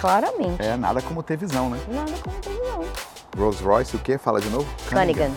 Claramente. 0.00 0.62
É 0.62 0.76
nada 0.76 1.02
como 1.02 1.20
ter 1.20 1.36
visão, 1.36 1.68
né? 1.68 1.80
Nada 1.88 2.12
como 2.22 2.38
tem 2.38 2.54
não. 2.60 2.84
Rolls 3.36 3.60
Royce, 3.60 3.96
o 3.96 3.98
quê? 3.98 4.16
Fala 4.16 4.40
de 4.40 4.48
novo? 4.50 4.72
Cunningham. 4.88 5.32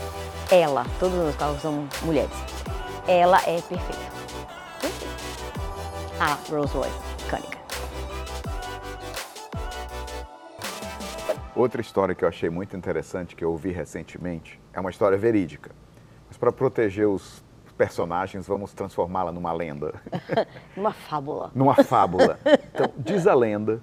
Ela, 0.52 0.86
todos 1.00 1.18
os 1.18 1.36
carros 1.36 1.60
são 1.60 1.90
mulheres. 2.04 2.30
Ela 3.08 3.38
é 3.48 3.60
perfeita. 3.60 4.12
Perfeita. 4.80 5.16
A 6.20 6.38
Rolls 6.52 6.78
Royce 6.78 7.00
Cunningham. 7.28 7.62
Outra 11.56 11.82
história 11.82 12.14
que 12.14 12.24
eu 12.24 12.30
achei 12.30 12.52
muito 12.52 12.78
interessante, 12.78 13.36
que 13.36 13.44
eu 13.44 13.50
ouvi 13.50 13.72
recentemente, 13.72 14.62
é 14.72 14.80
uma 14.80 14.92
história 14.92 15.18
verídica. 15.18 15.72
Mas 16.28 16.38
para 16.38 16.52
proteger 16.52 17.08
os 17.08 17.44
personagens, 17.78 18.48
vamos 18.48 18.74
transformá-la 18.74 19.32
numa 19.32 19.52
lenda, 19.54 19.94
Uma 20.76 20.92
fábula. 20.94 21.52
numa 21.54 21.76
fábula. 21.76 22.40
Então, 22.74 22.92
diz 22.98 23.28
a 23.28 23.34
lenda 23.34 23.82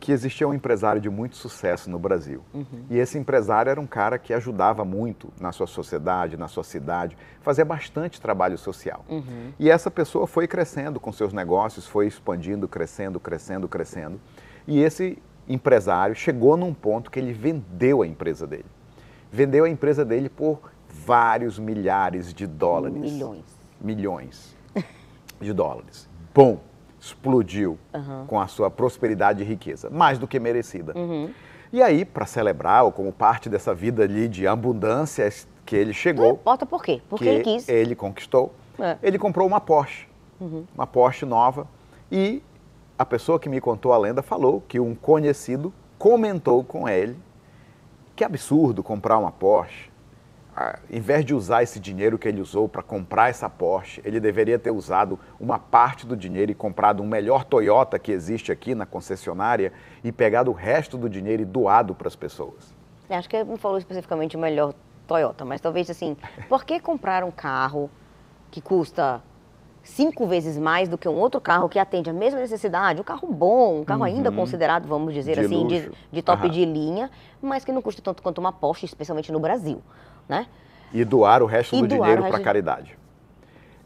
que 0.00 0.12
existia 0.12 0.46
um 0.46 0.52
empresário 0.52 1.00
de 1.00 1.08
muito 1.08 1.34
sucesso 1.34 1.88
no 1.88 1.98
Brasil. 1.98 2.42
E 2.90 2.98
esse 2.98 3.16
empresário 3.16 3.70
era 3.70 3.80
um 3.80 3.86
cara 3.86 4.18
que 4.18 4.34
ajudava 4.34 4.84
muito 4.84 5.32
na 5.40 5.50
sua 5.50 5.66
sociedade, 5.66 6.36
na 6.36 6.46
sua 6.46 6.62
cidade, 6.62 7.16
fazia 7.40 7.64
bastante 7.64 8.20
trabalho 8.20 8.58
social. 8.58 9.02
E 9.58 9.70
essa 9.70 9.90
pessoa 9.90 10.26
foi 10.26 10.46
crescendo 10.46 11.00
com 11.00 11.10
seus 11.10 11.32
negócios, 11.32 11.86
foi 11.86 12.06
expandindo, 12.06 12.68
crescendo, 12.68 13.18
crescendo, 13.18 13.66
crescendo. 13.66 14.20
E 14.68 14.78
esse 14.82 15.16
empresário 15.48 16.14
chegou 16.14 16.56
num 16.56 16.74
ponto 16.74 17.10
que 17.10 17.18
ele 17.18 17.32
vendeu 17.32 18.02
a 18.02 18.06
empresa 18.06 18.46
dele. 18.46 18.66
Vendeu 19.32 19.64
a 19.64 19.70
empresa 19.70 20.04
dele 20.04 20.28
por 20.28 20.70
vários 21.04 21.58
milhares 21.58 22.32
de 22.32 22.46
dólares. 22.46 22.96
Milhões. 23.12 23.44
Milhões 23.80 24.56
de 25.40 25.52
dólares. 25.52 26.08
Bom, 26.34 26.58
explodiu 27.00 27.78
com 28.26 28.40
a 28.40 28.46
sua 28.46 28.70
prosperidade 28.70 29.42
e 29.42 29.46
riqueza, 29.46 29.90
mais 29.90 30.18
do 30.18 30.26
que 30.26 30.40
merecida. 30.40 30.94
E 31.72 31.82
aí, 31.82 32.04
para 32.04 32.24
celebrar, 32.26 32.84
ou 32.84 32.92
como 32.92 33.12
parte 33.12 33.48
dessa 33.48 33.74
vida 33.74 34.02
ali 34.04 34.28
de 34.28 34.46
abundância 34.46 35.28
que 35.64 35.74
ele 35.76 35.86
Não 35.86 35.92
chegou, 35.94 36.32
importa 36.32 36.64
por 36.64 36.82
quê. 36.82 37.02
Porque 37.08 37.24
que 37.24 37.30
ele 37.30 37.42
quis. 37.42 37.68
ele 37.68 37.94
conquistou, 37.94 38.54
É. 38.78 38.96
ele 39.02 39.18
comprou 39.18 39.46
uma 39.46 39.60
Porsche, 39.60 40.06
uma 40.74 40.86
Porsche 40.86 41.26
nova, 41.26 41.66
e 42.10 42.42
a 42.98 43.04
pessoa 43.04 43.38
que 43.38 43.48
me 43.48 43.60
contou 43.60 43.92
a 43.92 43.98
lenda 43.98 44.22
falou 44.22 44.62
que 44.66 44.78
um 44.80 44.94
conhecido 44.94 45.72
comentou 45.98 46.62
com 46.64 46.88
ele 46.88 47.16
que 48.14 48.24
absurdo 48.24 48.82
comprar 48.82 49.18
uma 49.18 49.30
Porsche. 49.30 49.90
Em 50.88 51.00
vez 51.00 51.22
de 51.22 51.34
usar 51.34 51.62
esse 51.62 51.78
dinheiro 51.78 52.18
que 52.18 52.26
ele 52.26 52.40
usou 52.40 52.66
para 52.66 52.82
comprar 52.82 53.28
essa 53.28 53.48
Porsche, 53.48 54.00
ele 54.04 54.18
deveria 54.18 54.58
ter 54.58 54.70
usado 54.70 55.18
uma 55.38 55.58
parte 55.58 56.06
do 56.06 56.16
dinheiro 56.16 56.50
e 56.50 56.54
comprado 56.54 57.02
um 57.02 57.06
melhor 57.06 57.44
Toyota 57.44 57.98
que 57.98 58.10
existe 58.10 58.50
aqui 58.50 58.74
na 58.74 58.86
concessionária 58.86 59.70
e 60.02 60.10
pegado 60.10 60.50
o 60.50 60.54
resto 60.54 60.96
do 60.96 61.10
dinheiro 61.10 61.42
e 61.42 61.44
doado 61.44 61.94
para 61.94 62.08
as 62.08 62.16
pessoas. 62.16 62.74
Acho 63.08 63.28
que 63.28 63.36
ele 63.36 63.50
não 63.50 63.58
falou 63.58 63.76
especificamente 63.76 64.34
o 64.34 64.38
melhor 64.38 64.72
Toyota, 65.06 65.44
mas 65.44 65.60
talvez 65.60 65.90
assim, 65.90 66.16
por 66.48 66.64
que 66.64 66.80
comprar 66.80 67.22
um 67.22 67.30
carro 67.30 67.90
que 68.50 68.60
custa 68.60 69.22
cinco 69.86 70.26
vezes 70.26 70.58
mais 70.58 70.88
do 70.88 70.98
que 70.98 71.08
um 71.08 71.14
outro 71.14 71.40
carro 71.40 71.68
que 71.68 71.78
atende 71.78 72.10
a 72.10 72.12
mesma 72.12 72.40
necessidade, 72.40 73.00
um 73.00 73.04
carro 73.04 73.28
bom, 73.32 73.80
um 73.80 73.84
carro 73.84 74.02
ainda 74.04 74.30
considerado, 74.32 74.86
vamos 74.86 75.14
dizer 75.14 75.38
Uhum. 75.38 75.48
De 75.48 75.54
assim, 75.54 75.66
de, 75.90 75.92
de 76.12 76.22
top 76.22 76.42
Aham. 76.42 76.50
de 76.50 76.64
linha, 76.64 77.10
mas 77.40 77.64
que 77.64 77.72
não 77.72 77.80
custa 77.80 78.02
tanto 78.02 78.22
quanto 78.22 78.38
uma 78.38 78.52
Porsche, 78.52 78.84
especialmente 78.84 79.30
no 79.32 79.38
Brasil, 79.40 79.80
né? 80.28 80.46
E 80.92 81.04
doar 81.04 81.42
o 81.42 81.46
resto 81.46 81.76
E 81.76 81.80
do 81.80 81.88
dinheiro 81.88 82.22
para 82.24 82.38
de- 82.38 82.44
caridade. 82.44 82.98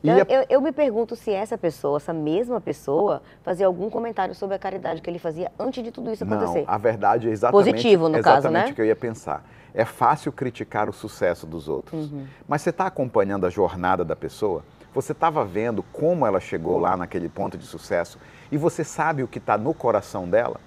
E 0.03 0.09
Eu, 0.09 0.15
a- 0.17 0.27
eu- 0.29 0.47
eu 0.49 0.61
me 0.63 0.73
pergunto 0.73 1.15
se 1.15 1.31
essa 1.31 1.59
pessoa, 1.59 1.99
essa 1.99 2.13
mesma 2.13 2.59
pessoa, 2.61 3.23
fazia 3.43 3.67
algum 3.67 3.91
comentário 3.91 4.35
sobre 4.35 4.57
a 4.57 4.59
caridade 4.59 5.03
que 5.03 5.11
ele 5.11 5.19
fazia 5.19 5.53
antes 5.59 5.85
de 5.85 5.91
tudo 5.93 6.11
isso 6.11 6.25
acontecer. 6.25 6.65
Não, 6.67 6.75
a 6.75 6.79
verdade 6.79 7.29
é 7.29 7.31
exatamente, 7.31 7.67
Positivo, 7.73 8.09
no 8.09 8.19
caso, 8.23 8.39
exatamente 8.39 8.67
né? 8.67 8.73
o 8.73 8.75
que 8.75 8.81
eu 8.81 8.87
ia 8.87 8.97
pensar. 8.97 9.45
É 9.75 9.85
fácil 9.85 10.33
criticar 10.33 10.89
o 10.89 10.93
sucesso 10.93 11.47
dos 11.47 11.69
outros, 11.69 12.11
Uhum. 12.11 12.25
mas 12.49 12.63
você 12.63 12.71
está 12.71 12.87
acompanhando 12.87 13.45
a 13.45 13.51
jornada 13.51 14.03
da 14.05 14.17
pessoa, 14.17 14.65
você 14.95 15.13
estava 15.13 15.45
vendo 15.45 15.83
como 15.93 16.27
ela 16.27 16.41
chegou 16.41 16.79
lá 16.79 16.97
naquele 16.97 17.29
ponto 17.29 17.57
de 17.57 17.67
sucesso 17.67 18.19
e 18.51 18.57
você 18.57 18.83
sabe 18.83 19.23
o 19.23 19.29
que 19.29 19.39
está 19.39 19.57
no 19.57 19.73
coração 19.73 20.29
dela, 20.29 20.61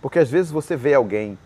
porque 0.00 0.18
às 0.18 0.30
vezes 0.30 0.50
você 0.50 0.76
vê 0.76 0.94
alguém, 0.94 1.38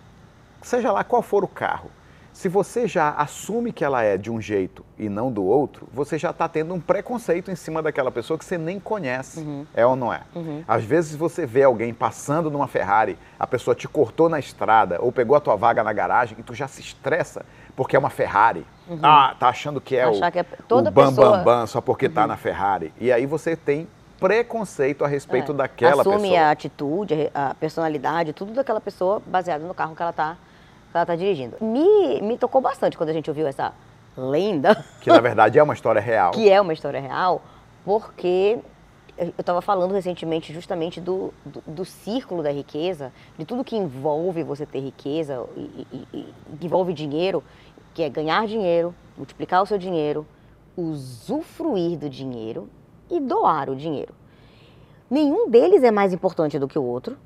seja 0.62 0.90
lá 0.90 1.04
qual 1.04 1.22
for 1.22 1.44
o 1.44 1.48
carro, 1.48 1.90
se 2.34 2.48
você 2.48 2.88
já 2.88 3.10
assume 3.10 3.72
que 3.72 3.84
ela 3.84 4.02
é 4.02 4.18
de 4.18 4.28
um 4.28 4.40
jeito 4.40 4.84
e 4.98 5.08
não 5.08 5.30
do 5.30 5.44
outro, 5.44 5.86
você 5.92 6.18
já 6.18 6.30
está 6.30 6.48
tendo 6.48 6.74
um 6.74 6.80
preconceito 6.80 7.48
em 7.48 7.54
cima 7.54 7.80
daquela 7.80 8.10
pessoa 8.10 8.36
que 8.36 8.44
você 8.44 8.58
nem 8.58 8.80
conhece. 8.80 9.38
Uhum. 9.38 9.64
É 9.72 9.86
ou 9.86 9.94
não 9.94 10.12
é? 10.12 10.22
Às 10.66 10.82
vezes 10.84 11.14
você 11.14 11.46
vê 11.46 11.62
alguém 11.62 11.94
passando 11.94 12.50
numa 12.50 12.66
Ferrari, 12.66 13.16
a 13.38 13.46
pessoa 13.46 13.72
te 13.72 13.86
cortou 13.86 14.28
na 14.28 14.40
estrada 14.40 14.98
ou 15.00 15.12
pegou 15.12 15.36
a 15.36 15.40
tua 15.40 15.54
vaga 15.54 15.84
na 15.84 15.92
garagem 15.92 16.36
e 16.38 16.42
tu 16.42 16.52
já 16.54 16.66
se 16.66 16.80
estressa 16.80 17.46
porque 17.76 17.94
é 17.94 17.98
uma 18.00 18.10
Ferrari. 18.10 18.66
Ah, 19.00 19.36
tá 19.38 19.48
achando 19.48 19.80
que 19.80 19.96
é 19.96 20.04
Uhum. 20.04 20.12
Achar 20.14 20.28
o, 20.28 20.32
que 20.32 20.38
é 20.40 20.42
toda 20.66 20.90
o 20.90 20.92
bam, 20.92 21.08
pessoa- 21.10 21.26
Uhum. 21.38 21.44
bam, 21.44 21.44
bam 21.60 21.66
só 21.68 21.80
porque 21.80 22.08
tá 22.08 22.26
na 22.26 22.36
Ferrari. 22.36 22.92
E 23.00 23.12
aí 23.12 23.26
você 23.26 23.54
tem 23.56 23.86
preconceito 24.18 25.04
a 25.04 25.08
respeito 25.08 25.52
É, 25.52 25.54
daquela 25.54 26.00
Assume 26.02 26.22
pessoa. 26.30 26.40
a 26.40 26.50
atitude, 26.50 27.30
a 27.32 27.54
personalidade, 27.54 28.32
tudo 28.32 28.52
daquela 28.52 28.80
pessoa 28.80 29.22
baseado 29.24 29.62
no 29.62 29.72
carro 29.74 29.94
que 29.94 30.02
ela 30.02 30.10
está 30.10 30.36
ela 31.00 31.06
tá 31.06 31.16
dirigindo. 31.16 31.56
Me, 31.60 32.20
me 32.22 32.38
tocou 32.38 32.60
bastante 32.60 32.96
quando 32.96 33.10
a 33.10 33.12
gente 33.12 33.28
ouviu 33.30 33.46
essa 33.46 33.72
lenda, 34.16 34.84
Que 35.00 35.10
na 35.10 35.20
verdade 35.20 35.58
é 35.58 35.62
uma 35.62 35.74
história 35.74 36.00
real. 36.00 36.30
que 36.32 36.48
é 36.48 36.60
uma 36.60 36.72
história 36.72 37.00
real, 37.00 37.42
porque 37.84 38.58
eu 39.18 39.32
estava 39.38 39.60
falando 39.60 39.92
recentemente 39.92 40.52
justamente 40.52 41.00
do, 41.00 41.32
do, 41.44 41.62
do 41.66 41.84
círculo 41.84 42.42
da 42.42 42.50
riqueza, 42.50 43.12
de 43.38 43.44
tudo 43.44 43.64
que 43.64 43.76
envolve 43.76 44.42
você 44.42 44.64
ter 44.66 44.80
riqueza 44.80 45.44
e, 45.56 45.86
e- 45.92 46.08
e- 46.12 46.34
que 46.58 46.66
envolve 46.66 46.92
dinheiro, 46.92 47.42
que 47.92 48.02
é 48.02 48.08
ganhar 48.08 48.46
dinheiro, 48.46 48.94
multiplicar 49.16 49.62
o 49.62 49.66
seu 49.66 49.78
dinheiro, 49.78 50.26
usufruir 50.76 51.98
do 51.98 52.08
dinheiro 52.08 52.68
e 53.10 53.20
doar 53.20 53.68
o 53.70 53.76
dinheiro. 53.76 54.14
Nenhum 55.10 55.48
deles 55.50 55.82
é 55.84 55.90
mais 55.90 56.12
importante 56.12 56.58
do 56.58 56.66
que 56.66 56.78
o 56.78 56.82
outro. 56.82 57.16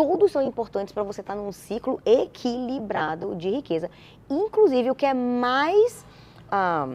Todos 0.00 0.32
são 0.32 0.40
importantes 0.40 0.94
para 0.94 1.02
você 1.02 1.20
estar 1.20 1.34
num 1.34 1.52
ciclo 1.52 2.00
equilibrado 2.06 3.36
de 3.36 3.50
riqueza. 3.50 3.90
Inclusive, 4.30 4.90
o 4.90 4.94
que 4.94 5.04
é 5.04 5.12
mais. 5.12 6.06
ah, 6.50 6.88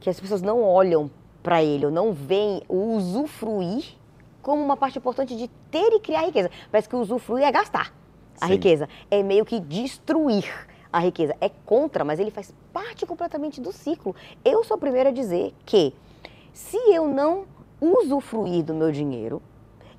que 0.00 0.10
as 0.10 0.18
pessoas 0.18 0.42
não 0.42 0.60
olham 0.60 1.08
para 1.40 1.62
ele 1.62 1.86
ou 1.86 1.92
não 1.92 2.12
veem 2.12 2.62
o 2.68 2.96
usufruir 2.96 3.94
como 4.42 4.60
uma 4.60 4.76
parte 4.76 4.98
importante 4.98 5.36
de 5.36 5.46
ter 5.70 5.92
e 5.92 6.00
criar 6.00 6.22
riqueza. 6.22 6.50
Parece 6.68 6.88
que 6.88 6.96
o 6.96 6.98
usufruir 6.98 7.44
é 7.44 7.52
gastar 7.52 7.94
a 8.40 8.48
Sim. 8.48 8.54
riqueza. 8.54 8.88
É 9.08 9.22
meio 9.22 9.44
que 9.44 9.60
destruir 9.60 10.44
a 10.92 10.98
riqueza. 10.98 11.36
É 11.40 11.48
contra, 11.48 12.04
mas 12.04 12.18
ele 12.18 12.32
faz 12.32 12.52
parte 12.72 13.06
completamente 13.06 13.60
do 13.60 13.70
ciclo. 13.70 14.16
Eu 14.44 14.64
sou 14.64 14.74
a 14.74 14.78
primeira 14.78 15.10
a 15.10 15.12
dizer 15.12 15.54
que 15.64 15.94
se 16.52 16.76
eu 16.92 17.06
não 17.06 17.44
usufruir 17.80 18.64
do 18.64 18.74
meu 18.74 18.90
dinheiro, 18.90 19.40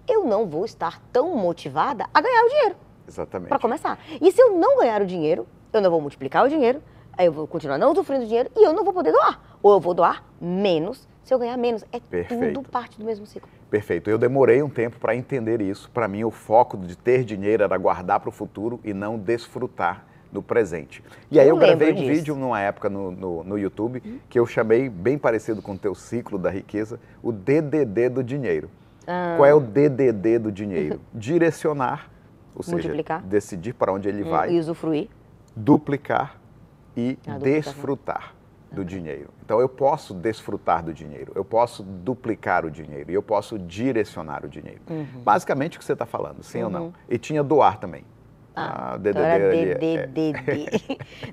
eu 0.08 0.26
não 0.26 0.46
vou 0.46 0.66
estar 0.66 1.02
tão 1.12 1.36
motivada 1.36 2.06
a 2.14 2.22
ganhar 2.22 2.44
o 2.44 2.50
dinheiro, 2.50 2.76
Exatamente. 3.08 3.50
para 3.50 3.60
começar. 3.60 4.00
E 4.22 4.32
se 4.32 4.42
eu 4.42 4.58
não 4.58 4.80
ganhar 4.80 5.02
o 5.02 5.06
dinheiro, 5.06 5.48
eu 5.72 5.82
não 5.82 5.90
vou 5.90 6.02
multiplicar 6.02 6.46
o 6.46 6.50
dinheiro, 6.50 6.82
eu 7.18 7.32
vou 7.32 7.48
continuar 7.48 7.78
não 7.78 7.92
usufruindo 7.92 8.26
do 8.26 8.28
dinheiro 8.28 8.50
e 8.56 8.66
eu 8.66 8.74
não 8.74 8.84
vou 8.84 8.94
poder 8.94 9.12
doar. 9.12 9.40
Ou 9.64 9.74
eu 9.74 9.80
vou 9.80 9.94
doar 9.94 10.24
menos 10.40 11.08
se 11.24 11.34
eu 11.34 11.40
ganhar 11.40 11.58
menos. 11.58 11.84
É 11.92 12.00
Perfeito. 12.00 12.54
tudo 12.54 12.70
parte 12.70 13.00
do 13.00 13.06
mesmo 13.06 13.26
ciclo. 13.26 13.50
Perfeito. 13.70 14.10
Eu 14.10 14.18
demorei 14.18 14.62
um 14.62 14.70
tempo 14.70 15.00
para 15.00 15.16
entender 15.16 15.62
isso. 15.62 15.90
Para 15.92 16.08
mim, 16.08 16.24
o 16.24 16.32
foco 16.32 16.78
de 16.78 16.96
ter 16.96 17.24
dinheiro 17.24 17.64
era 17.64 17.78
guardar 17.78 18.20
para 18.20 18.30
o 18.30 18.32
futuro 18.32 18.80
e 18.84 18.94
não 18.94 19.18
desfrutar 19.18 20.06
no 20.32 20.44
presente. 20.44 21.04
E 21.32 21.40
aí 21.40 21.48
eu, 21.48 21.56
eu 21.56 21.60
gravei 21.60 21.92
um 21.92 21.96
disso. 21.96 22.08
vídeo 22.08 22.36
numa 22.36 22.60
época 22.60 22.90
no, 22.90 23.10
no, 23.12 23.44
no, 23.44 23.58
YouTube 23.58 24.22
que 24.30 24.38
eu 24.38 24.46
chamei, 24.46 24.90
bem 24.90 25.18
parecido 25.18 25.62
com 25.62 25.74
o 25.74 25.78
teu 25.78 25.96
ciclo 25.96 26.38
da 26.38 26.50
riqueza, 26.50 27.00
o 27.24 27.32
DDD 27.32 28.10
do 28.10 28.24
dinheiro. 28.24 28.70
Ah. 29.08 29.36
Qual 29.38 29.46
é 29.46 29.54
o 29.54 29.60
DDD 29.60 30.40
do 30.40 30.52
dinheiro? 30.52 31.00
Direcionar, 31.14 32.10
ou 32.56 32.64
Multiplicar. 32.68 33.20
seja, 33.20 33.30
decidir 33.30 33.74
para 33.74 33.92
onde 33.92 34.08
ele 34.08 34.24
hum, 34.24 34.30
vai. 34.30 34.54
E 34.54 34.60
usufruir. 34.60 35.10
Duplicar 35.56 36.38
e 36.96 37.18
ah, 37.28 37.38
desfrutar 37.38 38.34
do 38.72 38.84
dinheiro. 38.84 39.30
Então 39.44 39.60
eu 39.60 39.70
posso 39.70 40.14
desfrutar 40.14 40.84
do 40.84 40.94
dinheiro, 40.94 41.32
eu 41.36 41.46
posso 41.46 41.82
duplicar 41.82 42.66
o 42.66 42.72
dinheiro 42.72 43.10
e 43.12 43.14
eu 43.14 43.24
posso 43.24 43.58
direcionar 43.58 44.44
o 44.44 44.50
dinheiro. 44.50 44.82
Uhum. 44.90 45.22
Basicamente 45.24 45.78
o 45.78 45.80
que 45.80 45.86
você 45.86 45.94
está 45.94 46.06
falando, 46.06 46.44
sim 46.44 46.60
uhum. 46.60 46.66
ou 46.66 46.70
não? 46.70 46.84
Uhum. 46.86 46.94
E 47.10 47.18
tinha 47.18 47.44
doar 47.44 47.78
também. 47.80 48.04
Ah, 48.56 48.94
ah 48.94 48.98
DDD 48.98 49.20
ali. 49.20 49.76
DDD. 49.76 50.34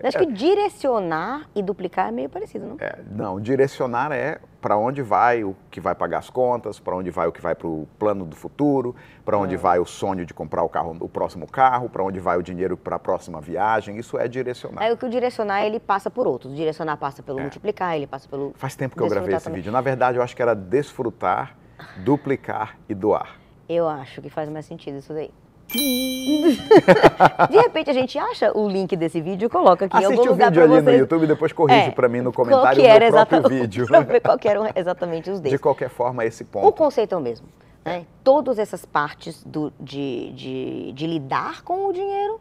É. 0.03 0.09
Acho 0.09 0.19
que 0.19 0.27
direcionar 0.27 1.49
e 1.55 1.63
duplicar 1.63 2.09
é 2.09 2.11
meio 2.11 2.29
parecido, 2.29 2.67
não? 2.67 2.77
É, 2.81 2.99
não, 3.11 3.41
direcionar 3.41 4.11
é 4.13 4.41
para 4.61 4.77
onde 4.77 5.03
vai 5.03 5.43
o 5.43 5.57
que 5.71 5.81
vai 5.81 5.95
pagar 5.95 6.19
as 6.19 6.31
contas, 6.31 6.79
para 6.79 6.95
onde 6.95 7.11
vai 7.11 7.27
o 7.27 7.33
que 7.33 7.41
vai 7.41 7.55
para 7.55 7.67
o 7.67 7.89
plano 7.99 8.25
do 8.25 8.37
futuro, 8.37 8.95
para 9.25 9.37
onde 9.37 9.55
é. 9.55 9.59
vai 9.59 9.79
o 9.79 9.85
sonho 9.85 10.25
de 10.25 10.33
comprar 10.33 10.63
o 10.63 10.69
carro, 10.69 10.97
o 11.01 11.09
próximo 11.09 11.47
carro, 11.47 11.89
para 11.89 12.03
onde 12.03 12.21
vai 12.21 12.37
o 12.37 12.43
dinheiro 12.43 12.77
para 12.77 12.97
a 12.97 12.99
próxima 12.99 13.41
viagem. 13.41 13.99
Isso 13.99 14.19
é 14.19 14.29
direcionar. 14.29 14.85
É 14.85 14.93
o 14.93 14.97
que 14.97 15.05
o 15.05 15.11
direcionar 15.11 15.65
ele 15.65 15.81
passa 15.81 16.11
por 16.11 16.27
outros. 16.27 16.53
O 16.53 16.57
direcionar 16.57 16.97
passa 16.97 17.23
pelo 17.23 17.39
é. 17.39 17.43
multiplicar, 17.43 17.97
ele 17.97 18.07
passa 18.07 18.29
pelo. 18.29 18.53
Faz 18.57 18.77
tempo 18.77 18.97
que 18.97 19.03
eu 19.03 19.09
gravei 19.09 19.35
esse 19.35 19.45
também. 19.45 19.61
vídeo. 19.61 19.73
Na 19.73 19.81
verdade, 19.81 20.17
eu 20.17 20.23
acho 20.23 20.35
que 20.35 20.43
era 20.43 20.55
desfrutar, 20.55 21.57
duplicar 22.05 22.77
e 22.89 22.95
doar. 22.95 23.37
Eu 23.69 23.89
acho 23.89 24.21
que 24.21 24.29
faz 24.29 24.49
mais 24.49 24.67
sentido 24.67 24.99
isso 24.99 25.13
daí. 25.13 25.31
de 27.51 27.57
repente 27.57 27.91
a 27.91 27.93
gente 27.93 28.19
acha 28.19 28.57
o 28.57 28.69
link 28.69 28.95
desse 28.97 29.21
vídeo 29.21 29.47
e 29.47 29.49
coloca 29.49 29.87
aqui 29.87 29.97
Assiste 29.97 30.13
em 30.13 30.19
algum 30.19 30.31
lugar 30.31 30.49
o 30.49 30.51
vídeo 30.51 30.63
ali 30.63 30.73
vocês... 30.73 30.85
no 30.85 30.93
YouTube 30.93 31.25
e 31.25 31.27
depois 31.27 31.53
corrige 31.53 31.89
é, 31.89 31.91
para 31.91 32.09
mim 32.09 32.21
no 32.21 32.33
comentário 32.33 32.83
do 32.83 32.89
próprio 32.89 33.09
exata... 33.09 33.49
vídeo. 33.49 33.87
para 33.87 34.21
qual 34.21 34.39
eram 34.45 34.69
exatamente 34.75 35.31
os 35.31 35.41
deles. 35.41 35.59
De 35.59 35.63
qualquer 35.63 35.89
forma, 35.89 36.25
esse 36.25 36.45
ponto. 36.45 36.67
O 36.67 36.73
conceito 36.73 37.15
é 37.15 37.19
o 37.19 37.21
mesmo. 37.21 37.47
Né? 37.85 38.07
Todas 38.23 38.59
essas 38.59 38.85
partes 38.85 39.43
do, 39.45 39.73
de, 39.81 40.33
de, 40.33 40.93
de, 40.93 41.07
lidar 41.07 41.63
com 41.63 41.87
o 41.87 41.93
dinheiro 41.93 42.41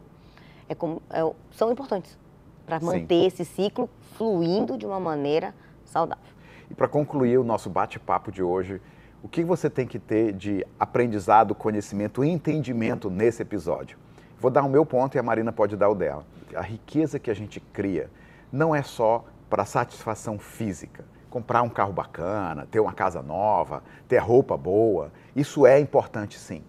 é 0.68 0.74
como, 0.74 1.02
é, 1.10 1.20
são 1.52 1.72
importantes 1.72 2.16
para 2.64 2.78
manter 2.78 3.20
Sim. 3.22 3.26
esse 3.26 3.44
ciclo 3.44 3.90
fluindo 4.16 4.78
de 4.78 4.86
uma 4.86 5.00
maneira 5.00 5.52
saudável. 5.84 6.24
E 6.70 6.74
para 6.74 6.86
concluir 6.86 7.38
o 7.38 7.44
nosso 7.44 7.68
bate-papo 7.68 8.30
de 8.30 8.42
hoje, 8.42 8.80
o 9.22 9.28
que 9.28 9.44
você 9.44 9.70
tem 9.70 9.86
que 9.86 10.00
ter 10.00 10.32
de 10.32 10.66
aprendizado, 10.78 11.54
conhecimento 11.54 12.24
entendimento 12.24 13.08
nesse 13.08 13.40
episódio? 13.40 13.96
Vou 14.40 14.50
dar 14.50 14.64
o 14.64 14.68
meu 14.68 14.84
ponto 14.84 15.14
e 15.14 15.18
a 15.18 15.22
Marina 15.22 15.52
pode 15.52 15.76
dar 15.76 15.88
o 15.88 15.94
dela. 15.94 16.26
A 16.54 16.60
riqueza 16.60 17.20
que 17.20 17.30
a 17.30 17.34
gente 17.34 17.60
cria 17.60 18.10
não 18.50 18.74
é 18.74 18.82
só 18.82 19.24
para 19.48 19.64
satisfação 19.64 20.40
física. 20.40 21.04
Comprar 21.30 21.62
um 21.62 21.68
carro 21.68 21.92
bacana, 21.92 22.66
ter 22.68 22.80
uma 22.80 22.92
casa 22.92 23.22
nova, 23.22 23.82
ter 24.08 24.18
roupa 24.18 24.56
boa, 24.56 25.12
isso 25.36 25.64
é 25.64 25.78
importante 25.78 26.36
sim. 26.36 26.64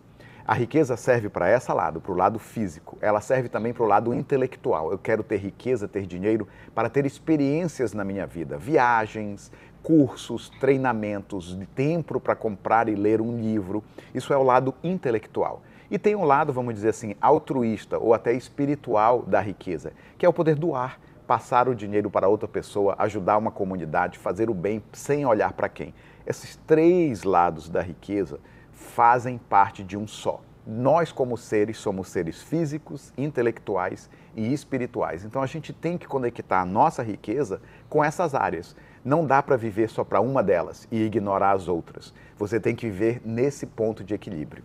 A 0.45 0.53
riqueza 0.53 0.95
serve 0.97 1.29
para 1.29 1.47
essa 1.47 1.73
lado, 1.73 2.01
para 2.01 2.11
o 2.11 2.15
lado 2.15 2.37
físico. 2.37 2.97
Ela 3.01 3.21
serve 3.21 3.47
também 3.47 3.73
para 3.73 3.83
o 3.83 3.87
lado 3.87 4.13
intelectual. 4.13 4.91
Eu 4.91 4.97
quero 4.97 5.23
ter 5.23 5.37
riqueza, 5.37 5.87
ter 5.87 6.05
dinheiro 6.05 6.47
para 6.75 6.89
ter 6.89 7.05
experiências 7.05 7.93
na 7.93 8.03
minha 8.03 8.27
vida, 8.27 8.57
viagens, 8.57 9.51
cursos, 9.83 10.49
treinamentos, 10.61 11.59
tempo 11.75 12.19
para 12.19 12.35
comprar 12.35 12.87
e 12.87 12.95
ler 12.95 13.19
um 13.19 13.37
livro. 13.37 13.83
Isso 14.15 14.33
é 14.33 14.37
o 14.37 14.43
lado 14.43 14.73
intelectual. 14.81 15.61
E 15.91 15.99
tem 15.99 16.15
um 16.15 16.23
lado, 16.23 16.51
vamos 16.53 16.73
dizer 16.73 16.89
assim, 16.89 17.13
altruísta 17.21 17.99
ou 17.99 18.13
até 18.13 18.33
espiritual 18.33 19.21
da 19.21 19.41
riqueza, 19.41 19.93
que 20.17 20.25
é 20.25 20.29
o 20.29 20.33
poder 20.33 20.55
doar, 20.55 20.99
passar 21.27 21.67
o 21.67 21.75
dinheiro 21.75 22.09
para 22.09 22.27
outra 22.27 22.47
pessoa, 22.47 22.95
ajudar 22.97 23.37
uma 23.37 23.51
comunidade, 23.51 24.17
fazer 24.17 24.49
o 24.49 24.53
bem 24.53 24.81
sem 24.93 25.25
olhar 25.25 25.53
para 25.53 25.69
quem. 25.69 25.93
Esses 26.25 26.55
três 26.65 27.23
lados 27.23 27.69
da 27.69 27.81
riqueza 27.81 28.39
fazem 28.71 29.37
parte 29.37 29.83
de 29.83 29.97
um 29.97 30.07
só. 30.07 30.41
Nós, 30.65 31.11
como 31.11 31.37
seres, 31.37 31.77
somos 31.77 32.07
seres 32.07 32.41
físicos, 32.41 33.11
intelectuais 33.17 34.09
e 34.33 34.53
espirituais. 34.53 35.25
Então 35.25 35.41
a 35.41 35.45
gente 35.45 35.73
tem 35.73 35.97
que 35.97 36.07
conectar 36.07 36.61
a 36.61 36.65
nossa 36.65 37.03
riqueza 37.03 37.61
com 37.89 38.01
essas 38.01 38.33
áreas. 38.33 38.73
Não 39.03 39.25
dá 39.25 39.43
para 39.43 39.57
viver 39.57 39.89
só 39.89 40.03
para 40.03 40.21
uma 40.21 40.41
delas 40.41 40.87
e 40.91 41.01
ignorar 41.03 41.51
as 41.51 41.67
outras. 41.67 42.13
Você 42.37 42.59
tem 42.59 42.75
que 42.75 42.89
viver 42.89 43.21
nesse 43.25 43.65
ponto 43.65 44.03
de 44.03 44.13
equilíbrio. 44.13 44.63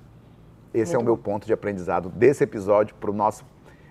Esse 0.73 0.93
Muito 0.93 1.01
é 1.01 1.03
o 1.03 1.05
meu 1.05 1.17
ponto 1.17 1.47
de 1.47 1.53
aprendizado 1.53 2.09
desse 2.09 2.45
episódio 2.45 2.95
para 2.97 3.11
o 3.11 3.15
nosso 3.15 3.45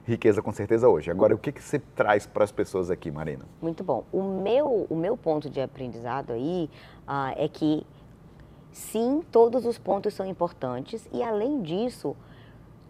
Riqueza 0.07 0.41
com 0.41 0.53
certeza 0.53 0.87
hoje. 0.87 1.11
Agora, 1.11 1.35
o 1.35 1.37
que, 1.37 1.51
que 1.51 1.61
você 1.61 1.79
traz 1.79 2.25
para 2.25 2.45
as 2.45 2.51
pessoas 2.51 2.89
aqui, 2.89 3.11
Marina? 3.11 3.43
Muito 3.61 3.83
bom. 3.83 4.05
O 4.09 4.23
meu, 4.23 4.87
o 4.89 4.95
meu 4.95 5.17
ponto 5.17 5.49
de 5.49 5.59
aprendizado 5.59 6.31
aí 6.31 6.69
uh, 7.05 7.35
é 7.35 7.49
que, 7.49 7.85
sim, 8.71 9.21
todos 9.29 9.65
os 9.65 9.77
pontos 9.77 10.13
são 10.13 10.25
importantes 10.25 11.09
e, 11.11 11.21
além 11.21 11.61
disso, 11.61 12.15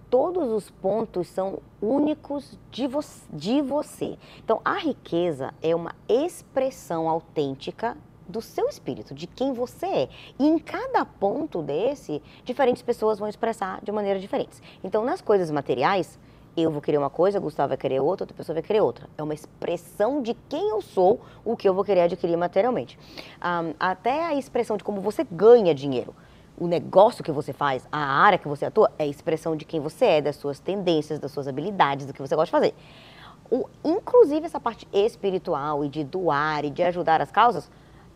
todos 0.10 0.52
os 0.52 0.70
pontos 0.70 1.28
são 1.28 1.60
únicos 1.82 2.58
de, 2.72 2.88
vo 2.88 3.00
de 3.32 3.62
você. 3.62 4.17
Então, 4.43 4.62
a 4.63 4.76
riqueza 4.76 5.54
é 5.62 5.76
uma 5.76 5.93
expressão 6.08 7.10
autêntica 7.10 7.98
do 8.28 8.41
seu 8.41 8.67
espírito, 8.67 9.13
de 9.13 9.26
quem 9.26 9.54
você 9.54 9.86
é. 9.86 10.10
E 10.38 10.46
em 10.46 10.60
cada 10.60 11.06
ponto 11.06 11.62
desse, 11.62 12.22
diferentes 12.43 12.82
pessoas 12.82 13.20
vão 13.20 13.28
expressar 13.28 13.80
de 13.82 13.91
maneiras 13.91 14.22
diferentes. 14.22 14.62
Então, 14.84 15.04
nas 15.04 15.22
coisas 15.22 15.50
materiais, 15.50 16.20
eu 16.56 16.72
vou 16.72 16.82
querer 16.82 16.98
uma 16.98 17.10
coisa, 17.10 17.39
Gustavo 17.39 17.70
vai 17.70 17.78
querer 17.78 18.00
outra, 18.00 18.24
outra 18.24 18.36
pessoa 18.36 18.56
vai 18.56 18.63
querer 18.63 18.82
outra. 18.82 19.08
É 19.17 19.24
uma 19.24 19.34
expressão 19.34 20.22
de 20.22 20.34
quem 20.50 20.70
eu 20.70 20.82
sou, 20.82 21.22
o 21.46 21.56
que 21.56 21.70
eu 21.70 21.74
vou 21.74 21.86
querer 21.86 22.02
adquirir 22.02 22.36
materialmente. 22.36 22.98
Um, 23.39 23.74
até 23.80 24.26
a 24.26 24.34
expressão 24.34 24.76
de 24.76 24.84
como 24.84 25.00
você 25.00 25.24
ganha 25.24 25.74
dinheiro 25.74 26.13
o 26.58 26.67
negócio 26.67 27.24
que 27.24 27.32
você 27.32 27.54
faz, 27.54 27.88
a 27.91 28.00
área 28.00 28.38
que 28.38 28.48
você 28.48 28.65
atua, 28.65 28.91
é 28.98 29.06
expressão 29.06 29.56
de 29.56 29.63
quem 29.63 29.80
você 29.80 30.06
é, 30.06 30.22
das 30.22 30.36
suas 30.36 30.60
tendências, 30.60 31.20
das 31.20 31.32
suas 31.32 31.48
habilidades, 31.48 32.06
do 32.06 32.13
que 32.13 32.22
você 32.22 32.36
gosta 32.36 32.46
de 32.46 32.52
fazer. 32.52 32.76
O, 33.50 33.70
inclusive 33.84 34.46
essa 34.46 34.60
parte 34.60 34.88
espiritual 34.91 35.86
e 35.86 35.89
de 35.89 36.04
doar 36.04 36.65
e 36.65 36.70
de 36.70 36.84
ajudar 36.84 37.22
as 37.22 37.32
causas, 37.32 37.70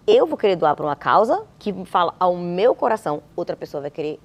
eu 0.07 0.25
vou 0.25 0.37
querer 0.37 0.55
doar 0.55 0.75
para 0.75 0.85
uma 0.85 0.95
causa 0.95 1.45
que 1.59 1.71
fala 1.85 2.15
ao 2.19 2.35
meu 2.35 2.73
coração, 2.73 3.21
outra 3.35 3.55
pessoa 3.55 3.81
vai 3.81 3.91
querer 3.91 4.19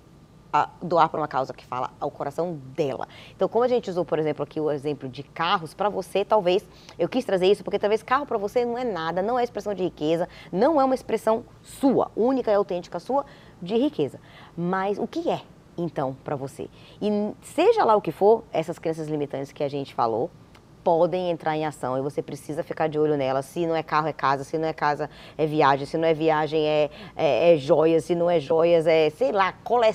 a, 0.63 0.71
doar 0.83 1.09
para 1.09 1.21
uma 1.21 1.29
causa 1.29 1.53
que 1.53 1.65
fala 1.65 1.91
ao 2.01 2.11
coração 2.11 2.59
dela. 2.75 3.07
Então, 3.35 3.49
como 3.49 3.65
a 3.65 3.69
gente 3.69 3.91
usou, 3.91 4.05
por 4.05 4.19
exemplo, 4.19 4.43
aqui 4.43 4.61
o 4.61 4.71
exemplo 4.71 5.09
de 5.09 5.23
carros, 5.23 5.75
para 5.75 5.89
você, 5.89 6.25
talvez, 6.25 6.67
eu 6.99 7.09
quis 7.09 7.25
trazer 7.25 7.47
isso 7.47 7.63
porque 7.63 7.79
talvez 7.79 8.03
carro 8.03 8.27
para 8.27 8.39
você 8.39 8.65
não 8.65 8.79
é 8.79 8.85
nada, 8.85 9.23
não 9.23 9.39
é 9.39 9.45
expressão 9.45 9.75
de 9.75 9.83
riqueza, 9.83 10.29
não 10.51 10.81
é 10.81 10.85
uma 10.85 10.95
expressão 10.95 11.45
sua, 11.63 12.11
única 12.17 12.51
e 12.51 12.55
autêntica 12.55 12.99
sua, 12.99 13.25
de 13.61 13.77
riqueza. 13.77 14.21
Mas 14.57 14.99
o 14.99 15.07
que 15.07 15.31
é, 15.31 15.43
então, 15.77 16.17
para 16.25 16.37
você? 16.37 16.69
E 17.01 17.11
seja 17.43 17.85
lá 17.85 17.95
o 17.97 18.01
que 18.01 18.13
for, 18.13 18.45
essas 18.53 18.79
crenças 18.79 19.09
limitantes 19.09 19.53
que 19.53 19.63
a 19.63 19.69
gente 19.69 19.95
falou, 19.95 20.31
podem 20.87 21.33
entrar 21.33 21.57
em 21.57 21.67
ação 21.67 21.99
e 21.99 22.01
você 22.01 22.23
precisa 22.23 22.63
ficar 22.63 22.87
de 22.87 22.97
olho 22.97 23.17
nelas. 23.17 23.47
Se 23.47 23.67
não 23.67 23.75
é 23.75 23.83
carro, 23.83 24.07
é 24.07 24.13
casa. 24.13 24.45
Se 24.45 24.57
não 24.57 24.69
é 24.69 24.73
casa, 24.73 25.11
é 25.37 25.45
viagem. 25.45 25.85
Se 25.85 25.97
não 25.99 26.07
é 26.07 26.15
viagem, 26.15 26.65
é, 26.65 26.89
é, 27.17 27.55
é 27.55 27.57
joias. 27.57 28.05
Se 28.05 28.15
não 28.15 28.31
é 28.31 28.39
joias, 28.39 28.87
é, 28.87 29.11
sei 29.11 29.33
lá, 29.33 29.53
cole, 29.65 29.93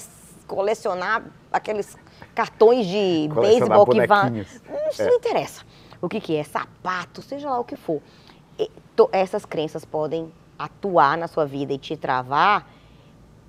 colecionar 0.51 1.23
aqueles 1.51 1.97
cartões 2.35 2.85
de 2.85 3.29
beisebol 3.33 3.85
que 3.85 4.05
vão. 4.05 4.37
Isso 4.37 5.01
é. 5.01 5.05
não 5.05 5.15
interessa. 5.15 5.63
O 6.01 6.09
que, 6.09 6.19
que 6.19 6.35
é? 6.35 6.43
Sapato, 6.43 7.21
seja 7.21 7.49
lá 7.49 7.59
o 7.59 7.63
que 7.63 7.77
for. 7.77 8.01
E, 8.59 8.69
to, 8.95 9.07
essas 9.13 9.45
crenças 9.45 9.85
podem 9.85 10.31
atuar 10.59 11.17
na 11.17 11.27
sua 11.27 11.45
vida 11.45 11.71
e 11.71 11.77
te 11.77 11.95
travar 11.95 12.67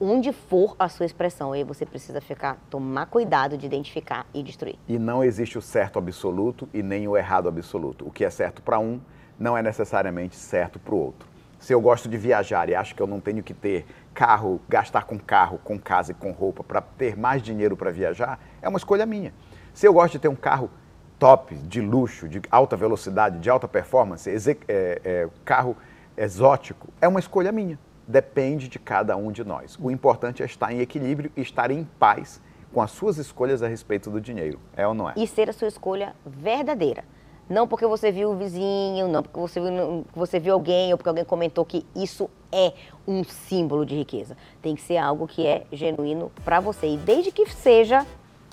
onde 0.01 0.33
for 0.33 0.77
a 0.79 0.89
sua 0.89 1.07
expressão. 1.07 1.53
Aí 1.53 1.65
você 1.65 1.85
precisa 1.85 2.21
ficar, 2.21 2.59
tomar 2.71 3.07
cuidado 3.07 3.57
de 3.57 3.67
identificar 3.67 4.27
e 4.33 4.43
destruir. 4.43 4.77
E 4.89 4.99
não 4.99 5.25
existe 5.25 5.59
o 5.59 5.63
certo 5.63 5.99
absoluto 5.99 6.69
e 6.73 6.83
nem 6.83 7.09
o 7.09 7.17
errado 7.17 7.49
absoluto. 7.49 8.07
O 8.07 8.11
que 8.11 8.25
é 8.25 8.31
certo 8.31 8.63
para 8.63 8.79
um 8.79 9.01
não 9.39 9.57
é 9.57 9.63
necessariamente 9.63 10.37
certo 10.37 10.79
para 10.79 10.95
o 10.95 10.99
outro. 10.99 11.29
Se 11.59 11.73
eu 11.73 11.81
gosto 11.81 12.09
de 12.09 12.17
viajar 12.17 12.69
e 12.69 12.75
acho 12.75 12.95
que 12.95 13.01
eu 13.01 13.07
não 13.07 13.21
tenho 13.21 13.43
que 13.43 13.55
ter 13.55 13.87
carro, 14.15 14.61
gastar 14.69 15.05
com 15.05 15.19
carro, 15.19 15.59
com 15.63 15.79
casa 15.79 16.13
e 16.13 16.15
com 16.15 16.31
roupa 16.33 16.63
para 16.63 16.81
ter 16.81 17.17
mais 17.17 17.43
dinheiro 17.43 17.77
para 17.77 17.91
viajar, 17.91 18.39
é 18.61 18.69
uma 18.69 18.79
escolha 18.79 19.07
minha. 19.07 19.33
Se 19.73 19.87
eu 19.87 19.93
gosto 19.93 20.13
de 20.13 20.19
ter 20.19 20.29
um 20.29 20.37
carro 20.37 20.71
top, 21.19 21.55
de 21.55 21.81
luxo, 21.81 22.29
de 22.29 22.41
alta 22.51 22.77
velocidade, 22.77 23.39
de 23.39 23.49
alta 23.49 23.67
performance, 23.67 24.29
é, 24.29 25.01
é, 25.05 25.29
carro 25.45 25.77
exótico, 26.17 26.89
é 27.01 27.09
uma 27.09 27.21
escolha 27.21 27.51
minha 27.53 27.79
depende 28.07 28.69
de 28.69 28.79
cada 28.79 29.17
um 29.17 29.31
de 29.31 29.45
nós. 29.45 29.79
O 29.81 29.91
importante 29.91 30.43
é 30.43 30.47
estar 30.47 30.73
em 30.73 30.81
equilíbrio 30.81 31.31
e 31.37 31.41
estar 31.41 31.71
em 31.71 31.85
paz 31.99 32.41
com 32.73 32.81
as 32.81 32.91
suas 32.91 33.19
escolhas 33.19 33.63
a 33.63 33.69
respeito 33.69 34.11
do 34.11 34.21
dinheiro. 34.21 34.59
É 34.77 34.87
ou 34.87 34.95
não 34.95 35.09
é? 35.09 35.15
E 35.17 35.27
ser 35.27 35.49
a 35.49 35.53
sua 35.53 35.69
escolha 35.69 36.15
verdadeira. 36.25 37.05
Não 37.49 37.67
porque 37.69 37.87
você 37.87 38.11
viu 38.11 38.31
o 38.31 38.37
vizinho, 38.37 39.09
não 39.09 39.23
porque 39.23 39.39
você 39.39 39.61
viu, 39.61 40.05
você 40.15 40.39
viu 40.39 40.55
alguém 40.55 40.93
ou 40.93 40.99
porque 40.99 41.09
alguém 41.09 41.25
comentou 41.25 41.65
que 41.65 41.85
isso 41.95 42.31
é 42.51 42.73
um 43.07 43.25
símbolo 43.25 43.85
de 43.85 43.97
riqueza. 43.97 44.37
Tem 44.61 44.75
que 44.75 44.83
ser 44.83 44.97
algo 44.97 45.27
que 45.27 45.47
é 45.47 45.65
genuíno 45.73 46.31
para 46.45 46.61
você. 46.61 46.87
E 46.87 46.97
desde 46.97 47.31
que 47.31 47.45
seja, 47.51 48.07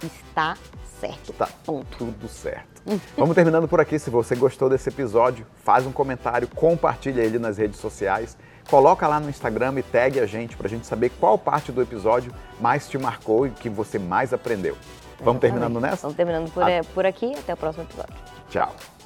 está 0.04 0.58
certo. 1.00 1.34
Tá 1.34 1.48
Ponto. 1.66 1.98
tudo 1.98 2.28
certo. 2.28 2.82
Vamos 3.18 3.36
terminando 3.36 3.68
por 3.68 3.80
aqui. 3.80 4.00
Se 4.00 4.10
você 4.10 4.36
gostou 4.36 4.70
desse 4.70 4.90
episódio, 4.90 5.46
faz 5.64 5.86
um 5.86 5.92
comentário, 5.92 6.48
compartilha 6.48 7.22
ele 7.22 7.38
nas 7.38 7.58
redes 7.58 7.80
sociais, 7.80 8.38
coloca 8.70 9.08
lá 9.08 9.20
no 9.20 9.30
Instagram 9.30 9.74
e 9.78 9.84
tag 9.84 10.20
a 10.20 10.26
gente 10.26 10.58
para 10.58 10.68
a 10.68 10.70
gente 10.70 10.86
saber 10.88 11.12
qual 11.20 11.38
parte 11.38 11.72
do 11.72 11.82
episódio 11.82 12.34
mais 12.60 12.88
te 12.88 12.98
marcou 12.98 13.48
e 13.48 13.52
que 13.52 13.70
você 13.70 14.00
mais 14.00 14.34
aprendeu. 14.34 14.76
Vamos 15.22 15.42
terminando 15.42 15.80
nessa? 15.80 16.04
Vamos 16.04 16.16
terminando 16.16 16.52
por, 16.52 16.64
a... 16.64 16.84
por 16.94 17.06
aqui. 17.06 17.34
Até 17.38 17.54
o 17.54 17.58
próximo 17.58 17.84
episódio. 17.84 18.39
Tchau. 18.50 18.99